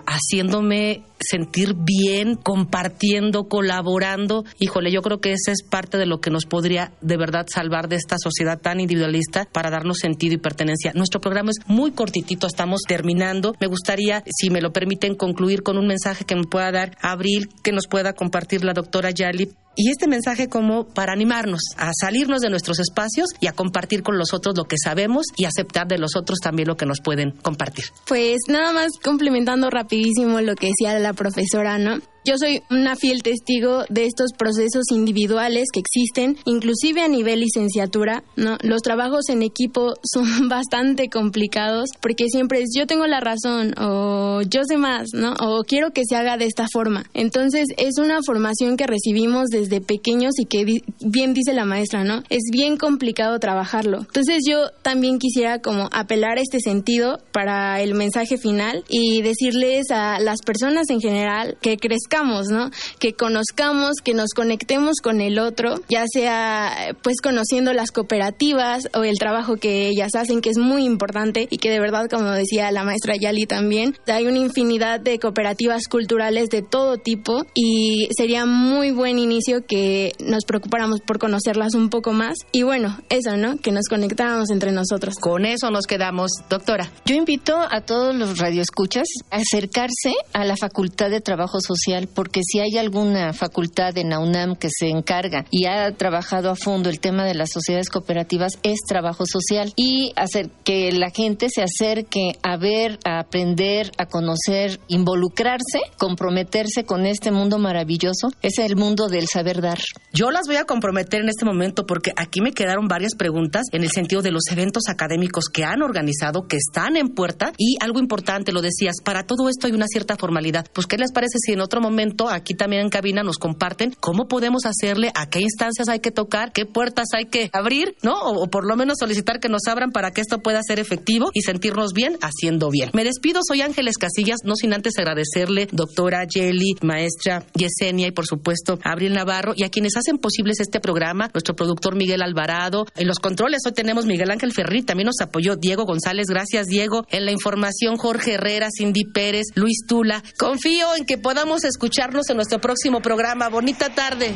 haciéndome 0.06 1.02
sentir 1.20 1.74
bien, 1.76 2.36
compartiendo, 2.36 3.44
colaborando. 3.44 4.44
Híjole, 4.58 4.90
yo 4.90 5.02
creo 5.02 5.20
que 5.20 5.32
esa 5.32 5.52
es 5.52 5.62
parte 5.62 5.98
de 5.98 6.06
lo 6.06 6.20
que 6.20 6.30
nos 6.30 6.46
podría 6.46 6.92
de 7.00 7.16
verdad 7.16 7.46
salvar 7.48 7.88
de 7.88 7.96
esta 7.96 8.16
sociedad 8.18 8.60
tan 8.60 8.80
individualista 8.80 9.46
para 9.52 9.70
darnos 9.70 9.98
sentido 9.98 10.34
y 10.34 10.38
pertenencia. 10.38 10.92
Nuestro 10.94 11.20
programa 11.20 11.50
es 11.50 11.58
muy 11.66 11.92
cortitito, 11.92 12.46
estamos 12.46 12.82
terminando. 12.86 13.54
Me 13.60 13.66
gustaría, 13.66 14.22
si 14.26 14.50
me 14.50 14.60
lo 14.60 14.72
permiten, 14.72 15.14
concluir 15.14 15.62
con 15.62 15.78
un 15.78 15.86
mensaje 15.86 16.24
que 16.24 16.36
me 16.36 16.44
pueda 16.44 16.72
dar 16.72 16.96
Abril, 17.00 17.48
que 17.62 17.72
nos 17.72 17.86
pueda 17.86 18.12
compartir 18.12 18.64
la 18.64 18.72
doctora 18.72 19.10
Yali 19.10 19.50
y 19.76 19.90
este 19.90 20.08
mensaje 20.08 20.48
como 20.48 20.84
para 20.84 21.12
animarnos 21.12 21.60
a 21.76 21.90
salirnos 21.98 22.40
de 22.40 22.50
nuestros 22.50 22.80
espacios 22.80 23.28
y 23.40 23.46
a 23.46 23.52
compartir 23.52 24.02
con 24.02 24.18
los 24.18 24.34
otros 24.34 24.56
lo 24.56 24.64
que 24.64 24.76
sabemos 24.82 25.26
y 25.36 25.44
aceptar 25.44 25.86
de 25.86 25.98
los 25.98 26.16
otros 26.16 26.38
también 26.40 26.68
lo 26.68 26.76
que 26.76 26.86
nos 26.86 27.00
pueden 27.00 27.30
compartir. 27.30 27.84
Pues 28.06 28.38
nada 28.48 28.72
más 28.72 28.90
complementando 29.02 29.70
rapidísimo 29.70 30.40
lo 30.40 30.54
que 30.54 30.68
decía 30.68 30.98
la 30.98 31.09
profesora, 31.14 31.78
¿no? 31.78 31.98
Yo 32.22 32.36
soy 32.36 32.62
una 32.68 32.96
fiel 32.96 33.22
testigo 33.22 33.84
de 33.88 34.04
estos 34.04 34.32
procesos 34.36 34.84
individuales 34.90 35.68
que 35.72 35.80
existen, 35.80 36.36
inclusive 36.44 37.00
a 37.00 37.08
nivel 37.08 37.40
licenciatura, 37.40 38.22
¿no? 38.36 38.58
Los 38.62 38.82
trabajos 38.82 39.30
en 39.30 39.42
equipo 39.42 39.94
son 40.02 40.48
bastante 40.48 41.08
complicados 41.08 41.88
porque 42.00 42.28
siempre 42.28 42.60
es 42.60 42.70
yo 42.76 42.86
tengo 42.86 43.06
la 43.06 43.20
razón 43.20 43.74
o 43.78 44.42
yo 44.42 44.60
sé 44.68 44.76
más, 44.76 45.08
¿no? 45.14 45.32
O 45.40 45.62
quiero 45.62 45.92
que 45.92 46.02
se 46.06 46.14
haga 46.14 46.36
de 46.36 46.44
esta 46.44 46.66
forma. 46.70 47.06
Entonces, 47.14 47.68
es 47.78 47.98
una 47.98 48.18
formación 48.24 48.76
que 48.76 48.86
recibimos 48.86 49.46
desde 49.48 49.80
pequeños 49.80 50.32
y 50.38 50.44
que 50.44 50.82
bien 51.00 51.32
dice 51.32 51.54
la 51.54 51.64
maestra, 51.64 52.04
¿no? 52.04 52.22
Es 52.28 52.42
bien 52.52 52.76
complicado 52.76 53.38
trabajarlo. 53.38 54.00
Entonces, 54.00 54.42
yo 54.46 54.68
también 54.82 55.18
quisiera 55.18 55.60
como 55.60 55.88
apelar 55.90 56.36
a 56.36 56.42
este 56.42 56.60
sentido 56.60 57.18
para 57.32 57.80
el 57.80 57.94
mensaje 57.94 58.36
final 58.36 58.84
y 58.88 59.22
decirles 59.22 59.90
a 59.90 60.20
las 60.20 60.40
personas 60.42 60.90
en 60.90 61.00
general 61.00 61.56
que 61.62 61.78
crezcan 61.78 62.09
¿no? 62.50 62.70
Que 62.98 63.14
conozcamos, 63.14 63.96
que 64.04 64.14
nos 64.14 64.30
conectemos 64.34 64.96
con 65.02 65.20
el 65.20 65.38
otro, 65.38 65.80
ya 65.88 66.04
sea 66.12 66.94
pues 67.02 67.20
conociendo 67.22 67.72
las 67.72 67.90
cooperativas 67.90 68.88
o 68.94 69.04
el 69.04 69.18
trabajo 69.18 69.56
que 69.56 69.88
ellas 69.88 70.14
hacen, 70.14 70.40
que 70.40 70.50
es 70.50 70.58
muy 70.58 70.84
importante 70.84 71.46
y 71.50 71.58
que 71.58 71.70
de 71.70 71.80
verdad, 71.80 72.08
como 72.10 72.30
decía 72.30 72.70
la 72.72 72.84
maestra 72.84 73.14
Yali 73.16 73.46
también, 73.46 73.96
hay 74.06 74.26
una 74.26 74.38
infinidad 74.38 75.00
de 75.00 75.18
cooperativas 75.18 75.88
culturales 75.88 76.48
de 76.48 76.62
todo 76.62 76.98
tipo 76.98 77.46
y 77.54 78.08
sería 78.16 78.46
muy 78.46 78.90
buen 78.90 79.18
inicio 79.18 79.64
que 79.66 80.12
nos 80.18 80.44
preocupáramos 80.44 81.00
por 81.00 81.18
conocerlas 81.18 81.74
un 81.74 81.90
poco 81.90 82.12
más 82.12 82.34
y 82.52 82.62
bueno, 82.62 82.98
eso, 83.08 83.36
¿no? 83.36 83.56
Que 83.56 83.72
nos 83.72 83.86
conectáramos 83.88 84.50
entre 84.50 84.72
nosotros. 84.72 85.14
Con 85.20 85.46
eso 85.46 85.70
nos 85.70 85.86
quedamos, 85.86 86.30
doctora. 86.48 86.90
Yo 87.04 87.14
invito 87.14 87.56
a 87.58 87.80
todos 87.82 88.14
los 88.14 88.38
radioescuchas 88.38 89.08
a 89.30 89.36
acercarse 89.36 90.14
a 90.32 90.44
la 90.44 90.56
Facultad 90.56 91.10
de 91.10 91.20
Trabajo 91.20 91.58
Social 91.60 91.99
porque 92.08 92.40
si 92.42 92.60
hay 92.60 92.78
alguna 92.78 93.32
facultad 93.32 93.96
en 93.98 94.10
la 94.10 94.18
UNAM 94.18 94.56
que 94.56 94.68
se 94.70 94.88
encarga 94.88 95.44
y 95.50 95.66
ha 95.66 95.90
trabajado 95.96 96.50
a 96.50 96.56
fondo 96.56 96.90
el 96.90 97.00
tema 97.00 97.24
de 97.24 97.34
las 97.34 97.50
sociedades 97.50 97.90
cooperativas, 97.90 98.58
es 98.62 98.80
trabajo 98.86 99.24
social 99.26 99.72
y 99.76 100.12
hacer 100.16 100.50
que 100.64 100.92
la 100.92 101.10
gente 101.10 101.48
se 101.48 101.62
acerque 101.62 102.32
a 102.42 102.56
ver, 102.56 102.98
a 103.04 103.20
aprender, 103.20 103.90
a 103.98 104.06
conocer, 104.06 104.80
involucrarse, 104.88 105.80
comprometerse 105.98 106.84
con 106.84 107.06
este 107.06 107.30
mundo 107.30 107.58
maravilloso, 107.58 108.28
es 108.42 108.58
el 108.58 108.76
mundo 108.76 109.08
del 109.08 109.26
saber 109.28 109.60
dar. 109.60 109.78
Yo 110.12 110.30
las 110.30 110.46
voy 110.46 110.56
a 110.56 110.64
comprometer 110.64 111.20
en 111.20 111.28
este 111.28 111.44
momento 111.44 111.86
porque 111.86 112.12
aquí 112.16 112.40
me 112.40 112.52
quedaron 112.52 112.88
varias 112.88 113.14
preguntas 113.16 113.66
en 113.72 113.82
el 113.82 113.90
sentido 113.90 114.22
de 114.22 114.32
los 114.32 114.44
eventos 114.50 114.84
académicos 114.88 115.46
que 115.52 115.64
han 115.64 115.82
organizado, 115.82 116.46
que 116.48 116.56
están 116.56 116.96
en 116.96 117.08
puerta 117.08 117.52
y 117.56 117.76
algo 117.80 117.98
importante, 117.98 118.52
lo 118.52 118.62
decías, 118.62 118.96
para 119.04 119.24
todo 119.24 119.48
esto 119.48 119.66
hay 119.66 119.72
una 119.72 119.86
cierta 119.86 120.16
formalidad. 120.16 120.66
Pues, 120.72 120.86
¿qué 120.86 120.96
les 120.96 121.12
parece 121.12 121.38
si 121.38 121.52
en 121.52 121.60
otro 121.60 121.80
momento 121.80 121.89
momento 121.90 122.28
aquí 122.28 122.54
también 122.54 122.82
en 122.82 122.88
cabina 122.88 123.22
nos 123.22 123.36
comparten 123.36 123.94
cómo 123.98 124.28
podemos 124.28 124.64
hacerle, 124.64 125.10
a 125.14 125.28
qué 125.28 125.40
instancias 125.40 125.88
hay 125.88 126.00
que 126.00 126.10
tocar, 126.10 126.52
qué 126.52 126.66
puertas 126.66 127.08
hay 127.14 127.26
que 127.26 127.50
abrir, 127.52 127.96
¿no? 128.02 128.14
O, 128.14 128.48
por 128.48 128.66
lo 128.66 128.76
menos 128.76 128.98
solicitar 128.98 129.40
que 129.40 129.48
nos 129.48 129.66
abran 129.66 129.90
para 129.90 130.12
que 130.12 130.20
esto 130.20 130.38
pueda 130.38 130.60
ser 130.62 130.78
efectivo 130.78 131.30
y 131.34 131.42
sentirnos 131.42 131.92
bien 131.92 132.16
haciendo 132.22 132.70
bien. 132.70 132.90
Me 132.94 133.04
despido, 133.04 133.40
soy 133.46 133.62
Ángeles 133.62 133.98
Casillas, 133.98 134.38
no 134.44 134.54
sin 134.54 134.72
antes 134.72 134.98
agradecerle, 134.98 135.68
doctora 135.72 136.24
Jelly, 136.28 136.76
maestra 136.82 137.44
Yesenia 137.54 138.06
y 138.06 138.12
por 138.12 138.26
supuesto 138.26 138.78
Abril 138.84 139.12
Navarro 139.12 139.52
y 139.56 139.64
a 139.64 139.68
quienes 139.68 139.96
hacen 139.96 140.18
posibles 140.18 140.60
este 140.60 140.80
programa, 140.80 141.30
nuestro 141.34 141.54
productor 141.54 141.96
Miguel 141.96 142.22
Alvarado. 142.22 142.86
En 142.96 143.08
los 143.08 143.18
controles 143.18 143.62
hoy 143.66 143.72
tenemos 143.72 144.06
Miguel 144.06 144.30
Ángel 144.30 144.52
Ferri, 144.52 144.82
también 144.82 145.06
nos 145.06 145.20
apoyó 145.20 145.56
Diego 145.56 145.84
González, 145.84 146.26
gracias 146.28 146.66
Diego. 146.66 147.04
En 147.10 147.24
la 147.24 147.32
información 147.32 147.96
Jorge 147.96 148.34
Herrera, 148.34 148.68
Cindy 148.76 149.04
Pérez, 149.04 149.46
Luis 149.54 149.84
Tula. 149.86 150.22
Confío 150.38 150.94
en 150.96 151.04
que 151.04 151.18
podamos 151.18 151.64
escuchar 151.64 151.79
escucharnos 151.80 152.28
en 152.28 152.36
nuestro 152.36 152.60
próximo 152.60 153.00
programa. 153.00 153.48
Bonita 153.48 153.88
tarde. 153.88 154.34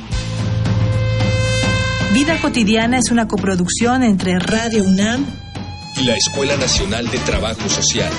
Vida 2.15 2.41
cotidiana 2.41 2.97
es 2.97 3.11
una 3.11 3.29
coproducción 3.29 4.03
entre 4.03 4.39
Radio 4.39 4.83
UNAM 4.83 5.27
y 6.01 6.05
la 6.05 6.17
Escuela 6.17 6.57
Nacional 6.57 7.07
de 7.11 7.19
Trabajo 7.19 7.69
Social. 7.69 8.11